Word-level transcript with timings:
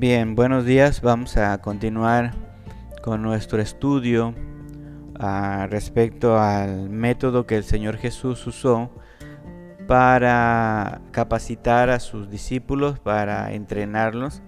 Bien, 0.00 0.36
buenos 0.36 0.64
días. 0.64 1.02
Vamos 1.02 1.36
a 1.36 1.58
continuar 1.58 2.32
con 3.02 3.20
nuestro 3.20 3.60
estudio 3.60 4.32
ah, 5.18 5.66
respecto 5.68 6.38
al 6.38 6.88
método 6.88 7.48
que 7.48 7.56
el 7.56 7.64
Señor 7.64 7.96
Jesús 7.96 8.46
usó 8.46 8.92
para 9.88 11.00
capacitar 11.10 11.90
a 11.90 11.98
sus 11.98 12.30
discípulos, 12.30 13.00
para 13.00 13.52
entrenarlos. 13.54 14.40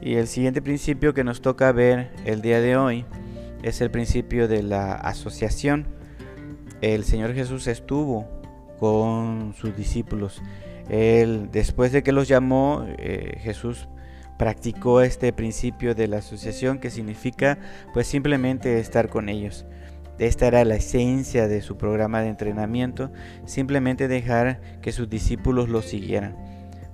Y 0.00 0.14
el 0.14 0.28
siguiente 0.28 0.62
principio 0.62 1.12
que 1.12 1.24
nos 1.24 1.42
toca 1.42 1.72
ver 1.72 2.12
el 2.24 2.40
día 2.40 2.60
de 2.60 2.76
hoy 2.76 3.04
es 3.64 3.80
el 3.80 3.90
principio 3.90 4.46
de 4.46 4.62
la 4.62 4.92
asociación. 4.92 5.88
El 6.82 7.02
Señor 7.02 7.34
Jesús 7.34 7.66
estuvo 7.66 8.28
con 8.78 9.54
sus 9.58 9.76
discípulos. 9.76 10.40
Él, 10.88 11.48
después 11.50 11.90
de 11.90 12.04
que 12.04 12.12
los 12.12 12.28
llamó, 12.28 12.86
eh, 12.98 13.40
Jesús 13.40 13.88
practicó 14.38 15.00
este 15.00 15.32
principio 15.32 15.94
de 15.94 16.08
la 16.08 16.18
asociación 16.18 16.78
que 16.78 16.90
significa 16.90 17.58
pues 17.92 18.06
simplemente 18.06 18.78
estar 18.78 19.08
con 19.08 19.28
ellos. 19.28 19.66
Esta 20.18 20.46
era 20.46 20.64
la 20.64 20.76
esencia 20.76 21.48
de 21.48 21.60
su 21.60 21.76
programa 21.76 22.20
de 22.22 22.28
entrenamiento, 22.28 23.10
simplemente 23.46 24.06
dejar 24.06 24.60
que 24.80 24.92
sus 24.92 25.10
discípulos 25.10 25.68
lo 25.68 25.82
siguieran. 25.82 26.36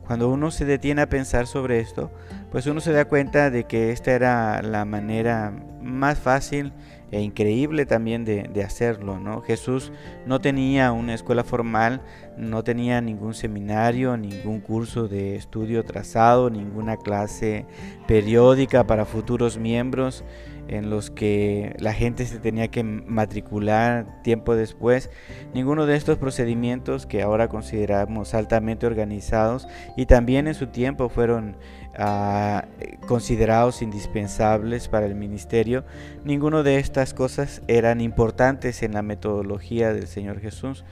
Cuando 0.06 0.28
uno 0.28 0.50
se 0.50 0.64
detiene 0.64 1.02
a 1.02 1.08
pensar 1.08 1.46
sobre 1.46 1.78
esto, 1.78 2.10
pues 2.50 2.66
uno 2.66 2.80
se 2.80 2.92
da 2.92 3.04
cuenta 3.04 3.50
de 3.50 3.64
que 3.64 3.92
esta 3.92 4.12
era 4.12 4.60
la 4.62 4.84
manera 4.84 5.52
más 5.80 6.18
fácil 6.18 6.72
e 7.12 7.20
increíble 7.20 7.86
también 7.86 8.24
de, 8.24 8.64
hacerlo. 8.64 9.20
¿no? 9.20 9.42
Jesús 9.42 9.92
no 10.26 10.40
tenía 10.40 10.92
una 10.92 11.14
escuela 11.14 11.44
formal, 11.44 12.00
no 12.40 12.64
tenía 12.64 13.00
ningún 13.00 13.34
seminario, 13.34 14.16
ningún 14.16 14.60
curso 14.60 15.08
de 15.08 15.36
estudio 15.36 15.84
trazado, 15.84 16.50
ninguna 16.50 16.96
clase 16.96 17.66
periódica 18.06 18.86
para 18.86 19.04
futuros 19.04 19.58
miembros 19.58 20.24
en 20.68 20.88
los 20.88 21.10
que 21.10 21.74
la 21.80 21.92
gente 21.92 22.24
se 22.26 22.38
tenía 22.38 22.68
que 22.68 22.84
matricular 22.84 24.22
tiempo 24.22 24.54
después. 24.54 25.10
Ninguno 25.52 25.84
de 25.84 25.96
estos 25.96 26.16
procedimientos 26.16 27.06
que 27.06 27.22
ahora 27.22 27.48
consideramos 27.48 28.34
altamente 28.34 28.86
organizados 28.86 29.66
y 29.96 30.06
también 30.06 30.46
en 30.46 30.54
su 30.54 30.68
tiempo 30.68 31.08
fueron 31.08 31.56
ah, 31.98 32.66
considerados 33.08 33.82
indispensables 33.82 34.88
para 34.88 35.06
el 35.06 35.16
ministerio, 35.16 35.84
ninguno 36.24 36.62
de 36.62 36.78
estas 36.78 37.14
cosas 37.14 37.62
eran 37.66 38.00
importantes 38.00 38.82
en 38.84 38.92
la 38.92 39.02
metodología 39.02 39.92
del 39.92 40.06
Señor 40.06 40.40
Jesús. 40.40 40.84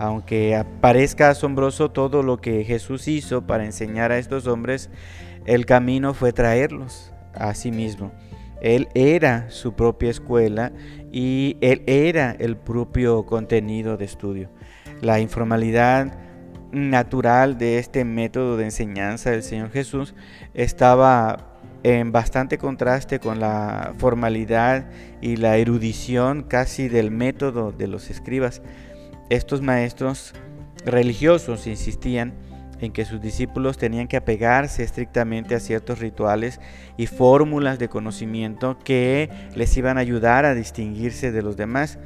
Aunque 0.00 0.64
parezca 0.80 1.28
asombroso 1.28 1.90
todo 1.90 2.22
lo 2.22 2.38
que 2.38 2.64
Jesús 2.64 3.06
hizo 3.06 3.46
para 3.46 3.66
enseñar 3.66 4.12
a 4.12 4.16
estos 4.16 4.46
hombres, 4.46 4.88
el 5.44 5.66
camino 5.66 6.14
fue 6.14 6.32
traerlos 6.32 7.12
a 7.34 7.52
sí 7.52 7.70
mismo. 7.70 8.10
Él 8.62 8.88
era 8.94 9.50
su 9.50 9.74
propia 9.74 10.08
escuela 10.08 10.72
y 11.12 11.58
él 11.60 11.82
era 11.86 12.34
el 12.38 12.56
propio 12.56 13.26
contenido 13.26 13.98
de 13.98 14.06
estudio. 14.06 14.48
La 15.02 15.20
informalidad 15.20 16.16
natural 16.72 17.58
de 17.58 17.78
este 17.78 18.06
método 18.06 18.56
de 18.56 18.64
enseñanza 18.64 19.32
del 19.32 19.42
Señor 19.42 19.70
Jesús 19.70 20.14
estaba 20.54 21.58
en 21.82 22.10
bastante 22.10 22.56
contraste 22.56 23.20
con 23.20 23.38
la 23.38 23.92
formalidad 23.98 24.88
y 25.20 25.36
la 25.36 25.58
erudición 25.58 26.42
casi 26.42 26.88
del 26.88 27.10
método 27.10 27.70
de 27.70 27.86
los 27.86 28.08
escribas. 28.08 28.62
Estos 29.30 29.62
maestros 29.62 30.34
religiosos 30.84 31.68
insistían 31.68 32.34
en 32.80 32.90
que 32.92 33.04
sus 33.04 33.20
discípulos 33.20 33.78
tenían 33.78 34.08
que 34.08 34.16
apegarse 34.16 34.82
estrictamente 34.82 35.54
a 35.54 35.60
ciertos 35.60 36.00
rituales 36.00 36.60
y 36.96 37.06
fórmulas 37.06 37.78
de 37.78 37.88
conocimiento 37.88 38.76
que 38.82 39.30
les 39.54 39.76
iban 39.76 39.98
a 39.98 40.00
ayudar 40.00 40.44
a 40.46 40.54
distinguirse 40.56 41.30
de 41.30 41.42
los 41.42 41.56
demás. 41.56 42.00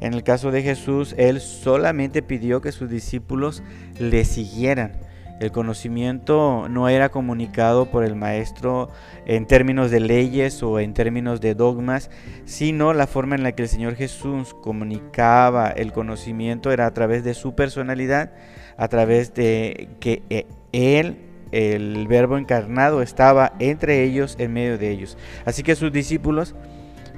En 0.00 0.14
el 0.14 0.22
caso 0.22 0.50
de 0.50 0.62
Jesús, 0.62 1.14
Él 1.18 1.40
solamente 1.40 2.22
pidió 2.22 2.62
que 2.62 2.72
sus 2.72 2.88
discípulos 2.88 3.62
le 3.98 4.24
siguieran. 4.24 4.92
El 5.40 5.52
conocimiento 5.52 6.68
no 6.68 6.90
era 6.90 7.08
comunicado 7.08 7.86
por 7.86 8.04
el 8.04 8.14
maestro 8.14 8.90
en 9.24 9.46
términos 9.46 9.90
de 9.90 9.98
leyes 9.98 10.62
o 10.62 10.78
en 10.78 10.92
términos 10.92 11.40
de 11.40 11.54
dogmas, 11.54 12.10
sino 12.44 12.92
la 12.92 13.06
forma 13.06 13.36
en 13.36 13.42
la 13.42 13.52
que 13.52 13.62
el 13.62 13.68
Señor 13.68 13.94
Jesús 13.94 14.52
comunicaba 14.52 15.70
el 15.70 15.92
conocimiento 15.92 16.70
era 16.72 16.84
a 16.84 16.92
través 16.92 17.24
de 17.24 17.32
su 17.32 17.54
personalidad, 17.54 18.32
a 18.76 18.88
través 18.88 19.32
de 19.32 19.88
que 19.98 20.22
eh, 20.28 20.46
Él, 20.72 21.16
el 21.52 22.06
verbo 22.06 22.36
encarnado, 22.36 23.00
estaba 23.00 23.54
entre 23.60 24.04
ellos, 24.04 24.36
en 24.38 24.52
medio 24.52 24.76
de 24.76 24.90
ellos. 24.90 25.16
Así 25.46 25.62
que 25.62 25.74
sus 25.74 25.90
discípulos 25.90 26.54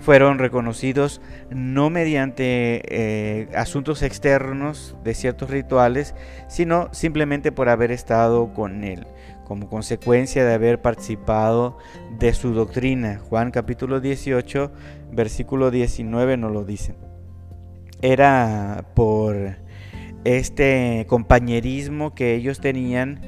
fueron 0.03 0.39
reconocidos 0.39 1.21
no 1.51 1.89
mediante 1.89 2.83
eh, 2.89 3.49
asuntos 3.55 4.03
externos 4.03 4.97
de 5.05 5.15
ciertos 5.15 5.49
rituales, 5.51 6.15
sino 6.49 6.93
simplemente 6.93 7.53
por 7.53 7.69
haber 7.69 7.93
estado 7.93 8.53
con 8.53 8.83
Él, 8.83 9.07
como 9.45 9.69
consecuencia 9.69 10.45
de 10.45 10.55
haber 10.55 10.83
participado 10.83 11.79
de 12.19 12.35
su 12.35 12.53
doctrina. 12.53 13.21
Juan 13.29 13.53
capítulo 13.53 14.01
18, 14.01 14.73
versículo 15.13 15.71
19 15.71 16.37
nos 16.37 16.53
lo 16.53 16.65
dice. 16.65 16.95
Era 18.01 18.85
por 18.95 19.57
este 20.25 21.07
compañerismo 21.09 22.15
que 22.15 22.35
ellos 22.35 22.61
tenían 22.61 23.21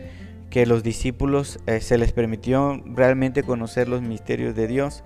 que 0.51 0.67
los 0.67 0.83
discípulos 0.83 1.61
eh, 1.67 1.81
se 1.81 1.99
les 1.99 2.13
permitió 2.13 2.83
realmente 2.87 3.43
conocer 3.45 3.89
los 3.89 4.03
misterios 4.03 4.55
de 4.55 4.67
Dios 4.67 5.05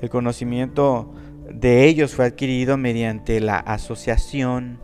el 0.00 0.10
conocimiento 0.10 1.14
de 1.52 1.84
ellos 1.84 2.14
fue 2.14 2.26
adquirido 2.26 2.76
mediante 2.76 3.40
la 3.40 3.56
asociación, 3.56 4.80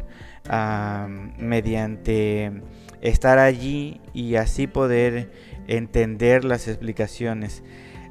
mediante 1.39 2.63
estar 3.01 3.39
allí 3.39 4.01
y 4.13 4.37
así 4.37 4.67
poder 4.67 5.31
entender 5.69 6.45
las 6.45 6.69
explicaciones. 6.69 7.63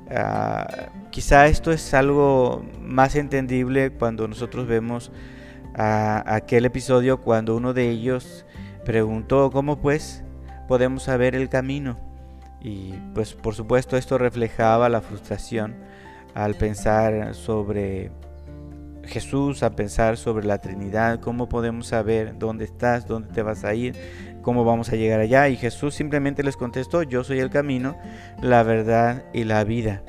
Ah, 0.09 0.89
quizá 1.11 1.47
esto 1.47 1.71
es 1.71 1.94
algo 1.94 2.63
más 2.79 3.15
entendible 3.15 3.91
cuando 3.91 4.27
nosotros 4.27 4.67
vemos 4.67 5.11
aquel 5.77 6.65
episodio 6.65 7.19
cuando 7.21 7.55
uno 7.55 7.73
de 7.73 7.89
ellos 7.89 8.45
preguntó 8.85 9.51
cómo 9.51 9.81
pues 9.81 10.23
podemos 10.69 11.03
saber 11.03 11.35
el 11.35 11.49
camino 11.49 11.99
y 12.61 12.94
pues 13.13 13.33
por 13.33 13.55
supuesto 13.55 13.97
esto 13.97 14.17
reflejaba 14.17 14.88
la 14.88 15.01
frustración 15.01 15.75
al 16.35 16.53
pensar 16.53 17.34
sobre 17.34 18.12
Jesús, 19.06 19.63
a 19.63 19.75
pensar 19.75 20.18
sobre 20.18 20.46
la 20.46 20.59
Trinidad, 20.59 21.19
cómo 21.19 21.47
podemos 21.50 21.88
saber 21.88 22.38
dónde 22.38 22.66
estás, 22.66 23.07
dónde 23.07 23.34
te 23.34 23.41
vas 23.41 23.63
a 23.63 23.73
ir, 23.73 23.96
cómo 24.41 24.66
vamos 24.66 24.90
a 24.90 24.95
llegar 24.95 25.22
allá. 25.22 25.47
Y 25.47 25.56
Jesús 25.56 25.95
simplemente 25.95 26.44
les 26.44 26.57
contestó, 26.57 27.03
yo 27.03 27.24
soy 27.24 27.40
el 27.40 27.50
camino, 27.50 27.97
la 28.41 28.63
verdad 28.63 29.24
y 29.34 29.45
la 29.45 29.63
vida. 29.63 30.03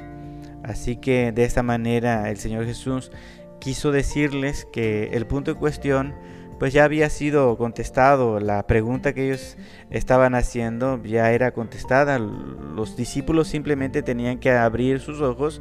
Así 0.63 0.97
que 0.97 1.31
de 1.31 1.45
esta 1.45 1.63
manera 1.63 2.29
el 2.29 2.39
Señor 2.39 2.67
Jesús 2.67 3.13
quiso 3.61 3.93
decirles 3.93 4.67
que 4.73 5.11
el 5.13 5.27
punto 5.27 5.53
en 5.53 5.59
cuestión 5.59 6.15
pues 6.59 6.73
ya 6.73 6.85
había 6.85 7.11
sido 7.11 7.57
contestado, 7.59 8.41
la 8.41 8.67
pregunta 8.67 9.13
que 9.13 9.27
ellos 9.27 9.57
estaban 9.91 10.35
haciendo 10.35 11.03
ya 11.03 11.33
era 11.33 11.53
contestada, 11.53 12.19
los 12.19 12.97
discípulos 12.97 13.49
simplemente 13.49 14.03
tenían 14.03 14.39
que 14.39 14.51
abrir 14.51 15.01
sus 15.01 15.21
ojos 15.21 15.61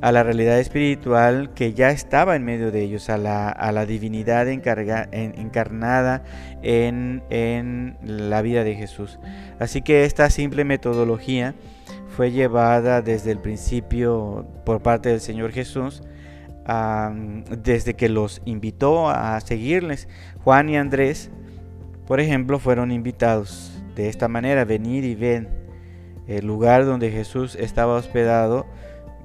a 0.00 0.12
la 0.12 0.22
realidad 0.22 0.58
espiritual 0.58 1.52
que 1.54 1.74
ya 1.74 1.90
estaba 1.90 2.36
en 2.36 2.44
medio 2.44 2.70
de 2.70 2.82
ellos, 2.82 3.10
a 3.10 3.18
la, 3.18 3.86
divinidad 3.86 4.48
encarnada 4.48 6.22
en, 6.62 7.22
en 7.28 7.98
la 8.02 8.40
vida 8.40 8.64
de 8.64 8.74
Jesús. 8.76 9.18
Así 9.58 9.82
que 9.82 10.04
esta 10.04 10.30
simple 10.30 10.64
metodología 10.64 11.54
fue 12.08 12.32
llevada 12.32 13.02
desde 13.02 13.30
el 13.30 13.38
principio 13.38 14.46
por 14.64 14.80
parte 14.82 15.10
del 15.10 15.20
Señor 15.20 15.52
Jesús, 15.52 16.02
desde 16.66 17.94
que 17.94 18.08
los 18.08 18.42
invitó 18.44 19.10
a 19.10 19.40
seguirles. 19.40 20.08
Juan 20.44 20.68
y 20.68 20.76
Andrés, 20.76 21.30
por 22.06 22.20
ejemplo, 22.20 22.58
fueron 22.58 22.92
invitados 22.92 23.82
de 23.94 24.08
esta 24.08 24.28
manera, 24.28 24.64
venir 24.64 25.04
y 25.04 25.14
ven 25.14 25.48
el 26.26 26.46
lugar 26.46 26.84
donde 26.84 27.10
Jesús 27.10 27.56
estaba 27.56 27.94
hospedado 27.94 28.66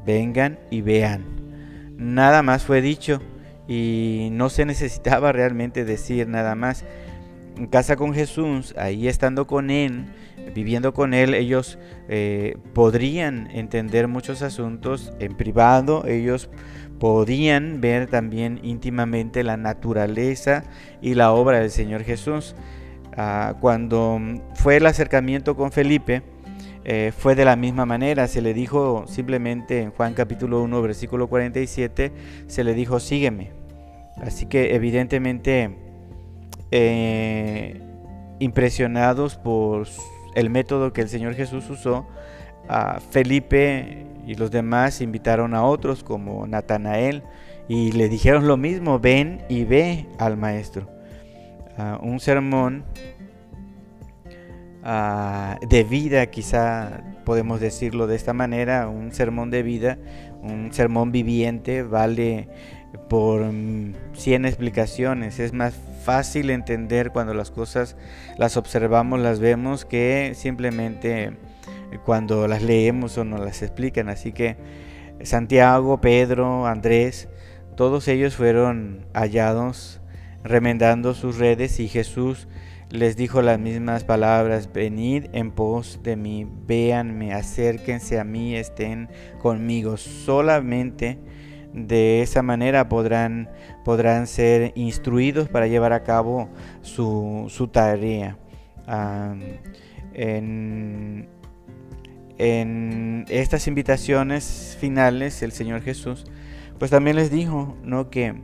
vengan 0.05 0.59
y 0.69 0.81
vean. 0.81 1.25
Nada 1.97 2.43
más 2.43 2.63
fue 2.63 2.81
dicho 2.81 3.21
y 3.67 4.29
no 4.31 4.49
se 4.49 4.65
necesitaba 4.65 5.31
realmente 5.31 5.83
decir 5.85 6.27
nada 6.27 6.55
más. 6.55 6.85
En 7.57 7.67
casa 7.67 7.95
con 7.95 8.13
Jesús, 8.13 8.75
ahí 8.77 9.07
estando 9.07 9.47
con 9.47 9.69
Él, 9.69 10.05
viviendo 10.53 10.93
con 10.93 11.13
Él, 11.13 11.33
ellos 11.33 11.79
eh, 12.09 12.57
podrían 12.73 13.49
entender 13.51 14.09
muchos 14.09 14.41
asuntos 14.41 15.13
en 15.19 15.35
privado, 15.37 16.05
ellos 16.05 16.49
podían 16.99 17.79
ver 17.79 18.07
también 18.07 18.59
íntimamente 18.61 19.43
la 19.43 19.55
naturaleza 19.55 20.63
y 21.01 21.13
la 21.13 21.31
obra 21.31 21.59
del 21.59 21.71
Señor 21.71 22.03
Jesús. 22.03 22.55
Ah, 23.15 23.55
cuando 23.61 24.19
fue 24.55 24.77
el 24.77 24.85
acercamiento 24.85 25.55
con 25.55 25.71
Felipe, 25.71 26.23
eh, 26.83 27.13
fue 27.17 27.35
de 27.35 27.45
la 27.45 27.55
misma 27.55 27.85
manera. 27.85 28.27
Se 28.27 28.41
le 28.41 28.53
dijo 28.53 29.05
simplemente 29.07 29.81
en 29.81 29.91
Juan 29.91 30.13
capítulo 30.13 30.61
1, 30.61 30.81
versículo 30.81 31.27
47, 31.27 32.11
se 32.47 32.63
le 32.63 32.73
dijo, 32.73 32.99
sígueme. 32.99 33.51
Así 34.17 34.45
que 34.45 34.75
evidentemente 34.75 35.84
eh, 36.77 37.79
impresionados 38.39 39.37
por 39.37 39.87
el 40.35 40.49
método 40.49 40.91
que 40.91 40.99
el 40.99 41.07
Señor 41.07 41.33
Jesús 41.35 41.69
usó, 41.69 42.05
Felipe 43.11 44.05
y 44.27 44.35
los 44.35 44.51
demás 44.51 44.99
invitaron 44.99 45.53
a 45.53 45.63
otros 45.63 46.03
como 46.03 46.45
Natanael 46.47 47.23
y 47.69 47.93
le 47.93 48.09
dijeron 48.09 48.45
lo 48.45 48.57
mismo, 48.57 48.99
ven 48.99 49.43
y 49.47 49.63
ve 49.63 50.05
al 50.19 50.35
maestro. 50.35 50.89
un 52.01 52.19
sermón 52.19 52.83
de 55.69 55.83
vida, 55.85 56.25
quizá 56.25 57.03
podemos 57.23 57.61
decirlo 57.61 58.05
de 58.05 58.17
esta 58.17 58.33
manera, 58.33 58.89
un 58.89 59.13
sermón 59.13 59.49
de 59.49 59.63
vida, 59.63 59.97
un 60.41 60.73
sermón 60.73 61.13
viviente, 61.13 61.83
vale 61.83 62.49
por 62.97 63.43
100 64.13 64.45
explicaciones. 64.45 65.39
Es 65.39 65.53
más 65.53 65.73
fácil 66.03 66.49
entender 66.49 67.11
cuando 67.11 67.33
las 67.33 67.51
cosas 67.51 67.95
las 68.37 68.57
observamos, 68.57 69.19
las 69.19 69.39
vemos, 69.39 69.85
que 69.85 70.33
simplemente 70.35 71.33
cuando 72.05 72.47
las 72.47 72.61
leemos 72.61 73.17
o 73.17 73.23
nos 73.23 73.39
las 73.39 73.61
explican. 73.61 74.09
Así 74.09 74.31
que 74.31 74.57
Santiago, 75.23 76.01
Pedro, 76.01 76.67
Andrés, 76.67 77.29
todos 77.75 78.07
ellos 78.07 78.35
fueron 78.35 79.05
hallados 79.13 80.01
remendando 80.43 81.13
sus 81.13 81.37
redes 81.37 81.79
y 81.79 81.87
Jesús 81.87 82.47
les 82.89 83.17
dijo 83.17 83.41
las 83.41 83.59
mismas 83.59 84.03
palabras, 84.03 84.71
venid 84.71 85.25
en 85.33 85.51
pos 85.51 85.99
de 86.03 86.15
mí, 86.15 86.47
véanme, 86.67 87.33
acérquense 87.33 88.19
a 88.19 88.23
mí, 88.23 88.55
estén 88.55 89.09
conmigo. 89.39 89.97
Solamente 89.97 91.17
de 91.75 92.21
esa 92.21 92.41
manera 92.41 92.87
podrán, 92.87 93.49
podrán 93.83 94.27
ser 94.27 94.71
instruidos 94.75 95.49
para 95.49 95.67
llevar 95.67 95.91
a 95.91 96.03
cabo 96.03 96.49
su, 96.81 97.47
su 97.49 97.67
tarea. 97.67 98.37
en, 100.13 101.27
en 102.37 103.25
estas 103.27 103.67
invitaciones 103.67 104.77
finales, 104.79 105.43
el 105.43 105.51
Señor 105.51 105.81
Jesús, 105.81 106.25
pues 106.79 106.91
también 106.91 107.17
les 107.17 107.29
dijo, 107.29 107.75
¿no? 107.83 108.09
Que 108.09 108.35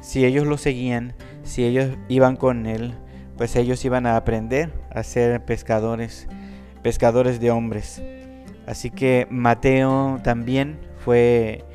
si 0.00 0.24
ellos 0.24 0.46
lo 0.46 0.56
seguían, 0.56 1.14
si 1.42 1.64
ellos 1.64 1.90
iban 2.08 2.36
con 2.36 2.66
Él, 2.66 2.94
pues 3.36 3.54
ellos 3.56 3.84
iban 3.84 4.06
a 4.06 4.16
aprender 4.16 4.72
a 4.90 5.02
ser 5.02 5.44
pescadores, 5.44 6.26
pescadores 6.82 7.38
de 7.38 7.50
hombres. 7.50 8.02
Así 8.66 8.90
que 8.90 9.26
Mateo 9.30 10.20
también 10.24 10.78
fue 11.04 11.65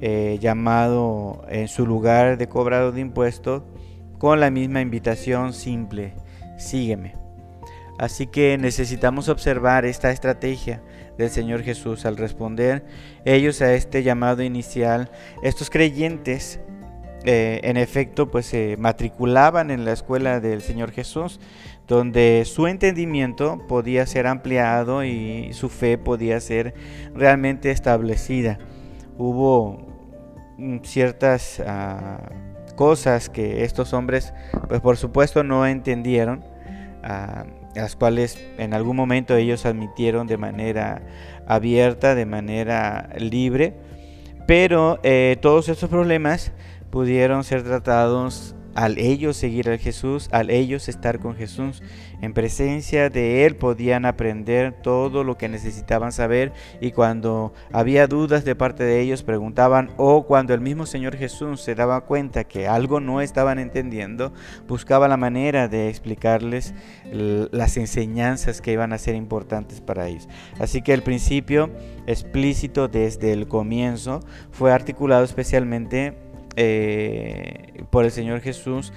eh, 0.00 0.38
llamado 0.40 1.44
en 1.48 1.68
su 1.68 1.86
lugar 1.86 2.38
de 2.38 2.48
cobrado 2.48 2.92
de 2.92 3.00
impuestos 3.00 3.62
con 4.18 4.40
la 4.40 4.50
misma 4.50 4.80
invitación 4.80 5.52
simple, 5.52 6.14
sígueme. 6.58 7.14
Así 7.98 8.26
que 8.26 8.58
necesitamos 8.58 9.28
observar 9.28 9.86
esta 9.86 10.10
estrategia 10.10 10.82
del 11.16 11.30
Señor 11.30 11.62
Jesús 11.62 12.04
al 12.04 12.16
responder 12.16 12.84
ellos 13.24 13.62
a 13.62 13.72
este 13.74 14.02
llamado 14.02 14.42
inicial. 14.42 15.10
Estos 15.42 15.70
creyentes 15.70 16.60
eh, 17.28 17.60
en 17.64 17.76
efecto, 17.76 18.30
pues 18.30 18.46
se 18.46 18.76
matriculaban 18.76 19.72
en 19.72 19.84
la 19.84 19.92
escuela 19.92 20.38
del 20.38 20.62
Señor 20.62 20.92
Jesús, 20.92 21.40
donde 21.88 22.44
su 22.46 22.68
entendimiento 22.68 23.64
podía 23.66 24.06
ser 24.06 24.28
ampliado 24.28 25.02
y 25.02 25.52
su 25.52 25.68
fe 25.68 25.98
podía 25.98 26.38
ser 26.38 26.74
realmente 27.14 27.72
establecida. 27.72 28.58
Hubo 29.18 29.78
mm, 30.58 30.78
ciertas 30.82 31.62
ah, 31.66 32.18
cosas 32.74 33.28
que 33.28 33.64
estos 33.64 33.92
hombres, 33.92 34.34
pues 34.68 34.80
por 34.80 34.96
supuesto 34.96 35.42
no 35.44 35.66
entendieron, 35.66 36.44
ah, 37.02 37.44
las 37.74 37.96
cuales 37.96 38.38
en 38.58 38.74
algún 38.74 38.96
momento 38.96 39.36
ellos 39.36 39.66
admitieron 39.66 40.26
de 40.26 40.38
manera 40.38 41.02
abierta, 41.46 42.14
de 42.14 42.26
manera 42.26 43.10
libre, 43.18 43.74
pero 44.46 44.98
eh, 45.02 45.36
todos 45.40 45.68
estos 45.68 45.90
problemas 45.90 46.52
pudieron 46.90 47.44
ser 47.44 47.62
tratados 47.62 48.55
al 48.76 48.98
ellos 48.98 49.36
seguir 49.36 49.70
a 49.70 49.78
Jesús, 49.78 50.28
al 50.32 50.50
ellos 50.50 50.88
estar 50.88 51.18
con 51.18 51.34
Jesús, 51.34 51.82
en 52.20 52.34
presencia 52.34 53.08
de 53.10 53.46
Él 53.46 53.56
podían 53.56 54.04
aprender 54.04 54.72
todo 54.82 55.24
lo 55.24 55.38
que 55.38 55.48
necesitaban 55.48 56.12
saber 56.12 56.52
y 56.80 56.92
cuando 56.92 57.54
había 57.72 58.06
dudas 58.06 58.44
de 58.44 58.54
parte 58.54 58.84
de 58.84 59.00
ellos 59.00 59.22
preguntaban 59.22 59.90
o 59.96 60.26
cuando 60.26 60.52
el 60.52 60.60
mismo 60.60 60.84
Señor 60.84 61.16
Jesús 61.16 61.62
se 61.62 61.74
daba 61.74 62.02
cuenta 62.02 62.44
que 62.44 62.68
algo 62.68 63.00
no 63.00 63.22
estaban 63.22 63.58
entendiendo, 63.58 64.32
buscaba 64.68 65.08
la 65.08 65.16
manera 65.16 65.68
de 65.68 65.88
explicarles 65.88 66.74
las 67.10 67.78
enseñanzas 67.78 68.60
que 68.60 68.72
iban 68.72 68.92
a 68.92 68.98
ser 68.98 69.14
importantes 69.14 69.80
para 69.80 70.06
ellos. 70.06 70.28
Así 70.60 70.82
que 70.82 70.92
el 70.92 71.02
principio 71.02 71.70
explícito 72.06 72.88
desde 72.88 73.32
el 73.32 73.48
comienzo 73.48 74.20
fue 74.50 74.72
articulado 74.72 75.24
especialmente 75.24 76.25
eh, 76.56 77.84
por 77.90 78.04
el 78.04 78.10
Señor 78.10 78.40
Jesús 78.40 78.92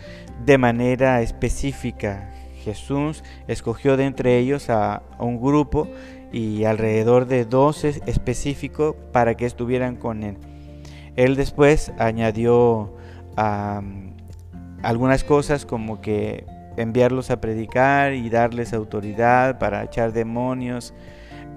de 0.45 0.57
manera 0.57 1.21
específica. 1.21 2.31
Jesús 2.63 3.23
escogió 3.47 3.97
de 3.97 4.06
entre 4.06 4.38
ellos 4.38 4.69
a, 4.69 5.03
un 5.19 5.41
grupo 5.41 5.88
y 6.31 6.63
alrededor 6.63 7.25
de 7.25 7.45
12 7.45 8.01
específicos 8.06 8.95
para 9.11 9.35
que 9.35 9.45
estuvieran 9.45 9.95
con 9.95 10.23
él. 10.23 10.38
Él 11.15 11.35
después 11.35 11.91
añadió 11.97 12.94
algunas 14.81 15.23
cosas 15.23 15.65
como 15.65 16.01
que 16.01 16.45
enviarlos 16.77 17.29
a 17.29 17.41
predicar 17.41 18.13
y 18.13 18.29
darles 18.29 18.73
autoridad 18.73 19.59
para 19.59 19.83
echar 19.83 20.13
demonios 20.13 20.94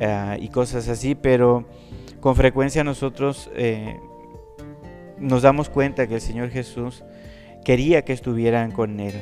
eh, 0.01 0.39
y 0.41 0.49
cosas 0.49 0.89
así, 0.89 1.15
pero 1.15 1.65
con 2.21 2.35
frecuencia 2.35 2.83
nosotros 2.83 3.51
eh, 3.55 4.01
nos 5.23 5.43
damos 5.43 5.71
cuenta 5.71 6.07
que 6.07 6.17
el 6.17 6.21
Señor 6.21 6.51
Jesús 6.51 7.05
quería 7.65 8.03
que 8.03 8.13
estuvieran 8.13 8.73
con 8.73 9.01
Él, 9.01 9.15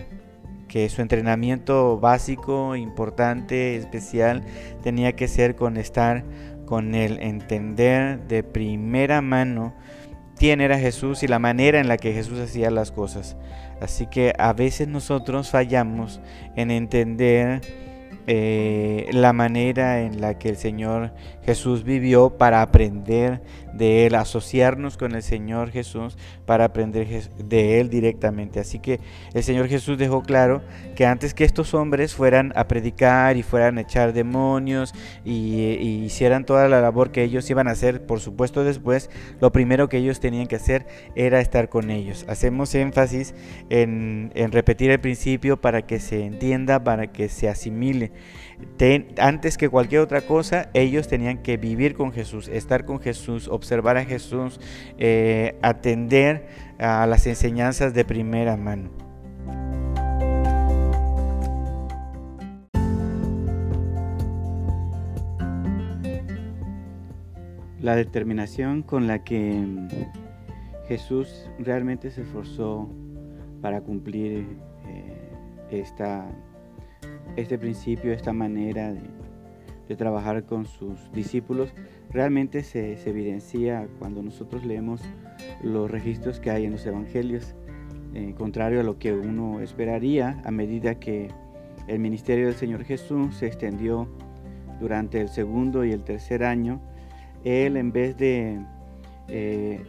que 0.66 0.88
su 0.88 1.02
entrenamiento 1.02 1.98
básico, 2.00 2.74
importante, 2.74 3.76
especial, 3.76 4.42
tenía 4.82 5.12
que 5.12 5.28
ser 5.28 5.54
con 5.54 5.76
estar 5.76 6.24
con 6.64 6.94
Él, 6.94 7.18
entender 7.20 8.26
de 8.26 8.42
primera 8.42 9.20
mano 9.20 9.74
quién 10.36 10.60
era 10.60 10.78
Jesús 10.78 11.22
y 11.22 11.28
la 11.28 11.38
manera 11.38 11.80
en 11.80 11.88
la 11.88 11.98
que 11.98 12.14
Jesús 12.14 12.40
hacía 12.40 12.70
las 12.70 12.92
cosas. 12.92 13.36
Así 13.80 14.06
que 14.06 14.32
a 14.38 14.52
veces 14.52 14.88
nosotros 14.88 15.50
fallamos 15.50 16.20
en 16.56 16.70
entender 16.70 17.60
eh, 18.26 19.08
la 19.12 19.32
manera 19.32 20.02
en 20.02 20.20
la 20.20 20.38
que 20.38 20.50
el 20.50 20.56
Señor 20.56 21.12
Jesús 21.42 21.84
vivió 21.84 22.38
para 22.38 22.62
aprender 22.62 23.42
de 23.72 24.06
Él, 24.06 24.14
asociarnos 24.14 24.96
con 24.96 25.14
el 25.14 25.22
Señor 25.22 25.70
Jesús 25.70 26.16
para 26.46 26.66
aprender 26.66 27.06
de 27.38 27.80
Él 27.80 27.90
directamente. 27.90 28.60
Así 28.60 28.78
que 28.78 29.00
el 29.34 29.42
Señor 29.42 29.68
Jesús 29.68 29.98
dejó 29.98 30.22
claro 30.22 30.62
que 30.96 31.06
antes 31.06 31.34
que 31.34 31.44
estos 31.44 31.74
hombres 31.74 32.14
fueran 32.14 32.52
a 32.56 32.68
predicar 32.68 33.36
y 33.36 33.42
fueran 33.42 33.78
a 33.78 33.82
echar 33.82 34.12
demonios 34.12 34.94
y, 35.24 36.00
hicieran 36.10 36.44
toda 36.44 36.68
la 36.68 36.80
labor 36.80 37.10
que 37.10 37.22
ellos 37.22 37.48
iban 37.50 37.68
a 37.68 37.72
hacer, 37.72 38.06
por 38.06 38.20
supuesto 38.20 38.64
después, 38.64 39.10
lo 39.40 39.52
primero 39.52 39.88
que 39.88 39.98
ellos 39.98 40.20
tenían 40.20 40.46
que 40.46 40.56
hacer 40.56 40.86
era 41.14 41.40
estar 41.40 41.68
con 41.68 41.90
ellos. 41.90 42.24
Hacemos 42.28 42.74
énfasis 42.74 43.34
en, 43.68 44.32
en 44.34 44.52
repetir 44.52 44.90
el 44.90 45.00
principio 45.00 45.60
para 45.60 45.82
que 45.82 46.00
se 46.00 46.24
entienda, 46.24 46.82
para 46.82 47.08
que 47.12 47.28
se 47.28 47.48
asimile 47.48 48.12
antes 49.18 49.58
que 49.58 49.68
cualquier 49.68 50.00
otra 50.00 50.22
cosa, 50.22 50.70
ellos 50.72 51.06
tenían 51.06 51.42
que 51.42 51.58
vivir 51.58 51.94
con 51.94 52.12
Jesús, 52.12 52.48
estar 52.48 52.86
con 52.86 52.98
Jesús, 52.98 53.48
observar 53.48 53.98
a 53.98 54.04
Jesús, 54.04 54.58
eh, 54.98 55.58
atender 55.60 56.48
a 56.78 57.06
las 57.06 57.26
enseñanzas 57.26 57.92
de 57.92 58.04
primera 58.06 58.56
mano. 58.56 58.90
La 67.80 67.96
determinación 67.96 68.82
con 68.82 69.06
la 69.06 69.24
que 69.24 69.62
Jesús 70.88 71.50
realmente 71.58 72.10
se 72.10 72.22
esforzó 72.22 72.88
para 73.60 73.82
cumplir 73.82 74.46
eh, 74.86 75.30
esta 75.70 76.26
este 77.36 77.58
principio, 77.58 78.12
esta 78.12 78.32
manera 78.32 78.92
de, 78.92 79.00
trabajar 79.96 80.44
con 80.44 80.66
sus 80.66 81.10
discípulos, 81.12 81.74
realmente 82.10 82.62
se, 82.62 82.92
evidencia 83.08 83.88
cuando 83.98 84.22
nosotros 84.22 84.64
leemos 84.64 85.02
los 85.64 85.90
registros 85.90 86.38
que 86.38 86.52
hay 86.52 86.64
en 86.64 86.72
los 86.72 86.86
evangelios, 86.86 87.56
eh, 88.14 88.32
contrario 88.38 88.80
a 88.80 88.82
lo 88.84 89.00
que 89.00 89.12
uno 89.12 89.58
esperaría 89.58 90.40
a 90.44 90.52
medida 90.52 91.00
que 91.00 91.28
el 91.88 91.98
ministerio 91.98 92.46
del 92.46 92.54
Señor 92.54 92.84
Jesús 92.84 93.34
se 93.34 93.48
extendió 93.48 94.08
durante 94.78 95.20
el 95.20 95.28
segundo 95.28 95.84
y 95.84 95.90
el 95.90 96.04
tercer 96.04 96.44
año, 96.44 96.80
él 97.42 97.76
en 97.76 97.90
vez 97.90 98.16
de 98.16 98.60
eh, 99.26 99.82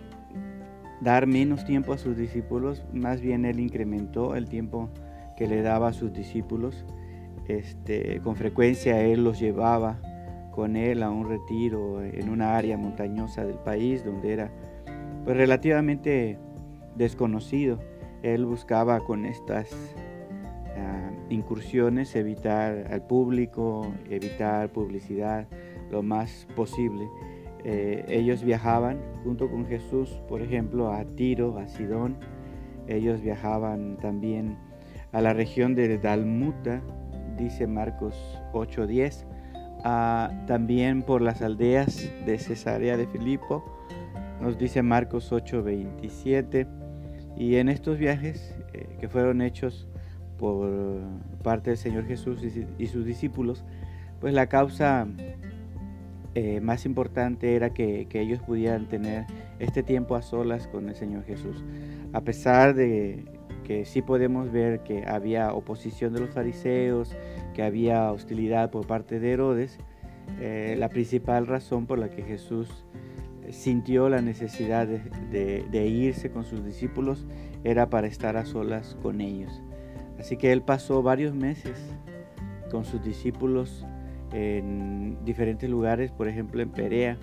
dar 1.01 1.27
menos 1.27 1.65
tiempo 1.65 1.93
a 1.93 1.97
sus 1.97 2.15
discípulos, 2.15 2.83
más 2.93 3.21
bien 3.21 3.45
él 3.45 3.59
incrementó 3.59 4.35
el 4.35 4.47
tiempo 4.47 4.89
que 5.35 5.47
le 5.47 5.61
daba 5.61 5.89
a 5.89 5.93
sus 5.93 6.13
discípulos. 6.13 6.85
Este, 7.47 8.21
con 8.23 8.35
frecuencia 8.35 9.01
él 9.01 9.23
los 9.23 9.39
llevaba 9.39 9.99
con 10.51 10.75
él 10.75 11.01
a 11.01 11.09
un 11.09 11.27
retiro 11.27 12.03
en 12.03 12.29
una 12.29 12.57
área 12.57 12.77
montañosa 12.77 13.45
del 13.45 13.57
país 13.57 14.05
donde 14.05 14.33
era 14.33 14.51
pues, 15.23 15.35
relativamente 15.35 16.37
desconocido. 16.95 17.79
Él 18.21 18.45
buscaba 18.45 18.99
con 18.99 19.25
estas 19.25 19.69
ah, 20.77 21.11
incursiones 21.29 22.15
evitar 22.15 22.87
al 22.91 23.01
público, 23.07 23.91
evitar 24.09 24.69
publicidad 24.71 25.47
lo 25.89 26.03
más 26.03 26.47
posible. 26.55 27.07
Eh, 27.63 28.05
ellos 28.07 28.43
viajaban 28.43 28.99
junto 29.23 29.49
con 29.49 29.65
Jesús, 29.65 30.09
por 30.27 30.41
ejemplo, 30.41 30.91
a 30.91 31.05
Tiro, 31.05 31.57
a 31.57 31.67
Sidón. 31.67 32.17
Ellos 32.87 33.21
viajaban 33.21 33.97
también 33.97 34.57
a 35.11 35.21
la 35.21 35.33
región 35.33 35.75
de 35.75 35.97
Dalmuta, 35.97 36.81
dice 37.37 37.67
Marcos 37.67 38.15
8:10, 38.53 39.25
también 40.47 41.03
por 41.03 41.21
las 41.21 41.41
aldeas 41.41 42.09
de 42.25 42.37
Cesarea 42.37 42.97
de 42.97 43.07
Filipo, 43.07 43.63
nos 44.41 44.57
dice 44.57 44.81
Marcos 44.81 45.31
8:27. 45.31 46.67
Y 47.37 47.55
en 47.55 47.69
estos 47.69 47.97
viajes 47.97 48.55
eh, 48.73 48.87
que 48.99 49.07
fueron 49.07 49.41
hechos 49.41 49.87
por 50.37 50.99
parte 51.43 51.69
del 51.69 51.77
Señor 51.77 52.05
Jesús 52.05 52.43
y, 52.77 52.87
sus 52.87 53.05
discípulos, 53.05 53.63
pues 54.19 54.33
la 54.33 54.47
causa 54.47 55.07
eh, 56.33 56.59
más 56.61 56.85
importante 56.85 57.55
era 57.55 57.73
que, 57.73 58.07
ellos 58.11 58.39
pudieran 58.39 58.87
tener 58.87 59.25
este 59.59 59.83
tiempo 59.83 60.15
a 60.15 60.21
solas 60.21 60.67
con 60.67 60.89
el 60.89 60.95
Señor 60.95 61.23
Jesús. 61.25 61.63
A 62.11 62.21
pesar 62.21 62.73
de 62.73 63.23
que 63.63 63.85
sí 63.85 64.01
podemos 64.01 64.51
ver 64.51 64.81
que 64.81 65.05
había 65.07 65.53
oposición 65.53 66.13
de 66.13 66.21
los 66.21 66.29
fariseos, 66.29 67.15
que 67.53 67.63
había 67.63 68.11
hostilidad 68.11 68.71
por 68.71 68.87
parte 68.87 69.19
de 69.19 69.31
Herodes, 69.31 69.77
eh, 70.39 70.75
la 70.77 70.89
principal 70.89 71.47
razón 71.47 71.85
por 71.85 71.99
la 71.99 72.09
que 72.09 72.23
Jesús 72.23 72.85
sintió 73.51 74.09
la 74.09 74.21
necesidad 74.21 74.87
de, 74.87 75.87
irse 75.87 76.31
con 76.31 76.45
sus 76.45 76.63
discípulos 76.63 77.25
era 77.63 77.89
para 77.89 78.07
estar 78.07 78.37
a 78.37 78.45
solas 78.45 78.97
con 79.01 79.21
ellos. 79.21 79.61
Así 80.19 80.37
que 80.37 80.51
él 80.51 80.61
pasó 80.61 81.03
varios 81.03 81.35
meses 81.35 81.77
con 82.69 82.85
sus 82.85 83.03
discípulos 83.03 83.85
en 84.31 85.17
diferentes 85.25 85.69
lugares, 85.69 86.11
por 86.11 86.27
ejemplo 86.27 86.61
en 86.61 86.69
Perea, 86.69 87.17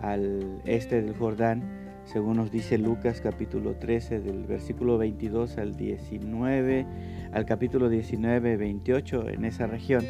al 0.00 0.60
este 0.64 1.02
del 1.02 1.16
Jordán, 1.16 1.83
según 2.04 2.36
nos 2.36 2.50
dice 2.50 2.78
Lucas 2.78 3.20
capítulo 3.20 3.76
13 3.76 4.20
del 4.20 4.44
versículo 4.44 4.98
22 4.98 5.58
al 5.58 5.74
19, 5.74 6.86
al 7.32 7.46
capítulo 7.46 7.88
19, 7.88 8.56
28, 8.56 9.28
en 9.30 9.44
esa 9.44 9.66
región, 9.66 10.04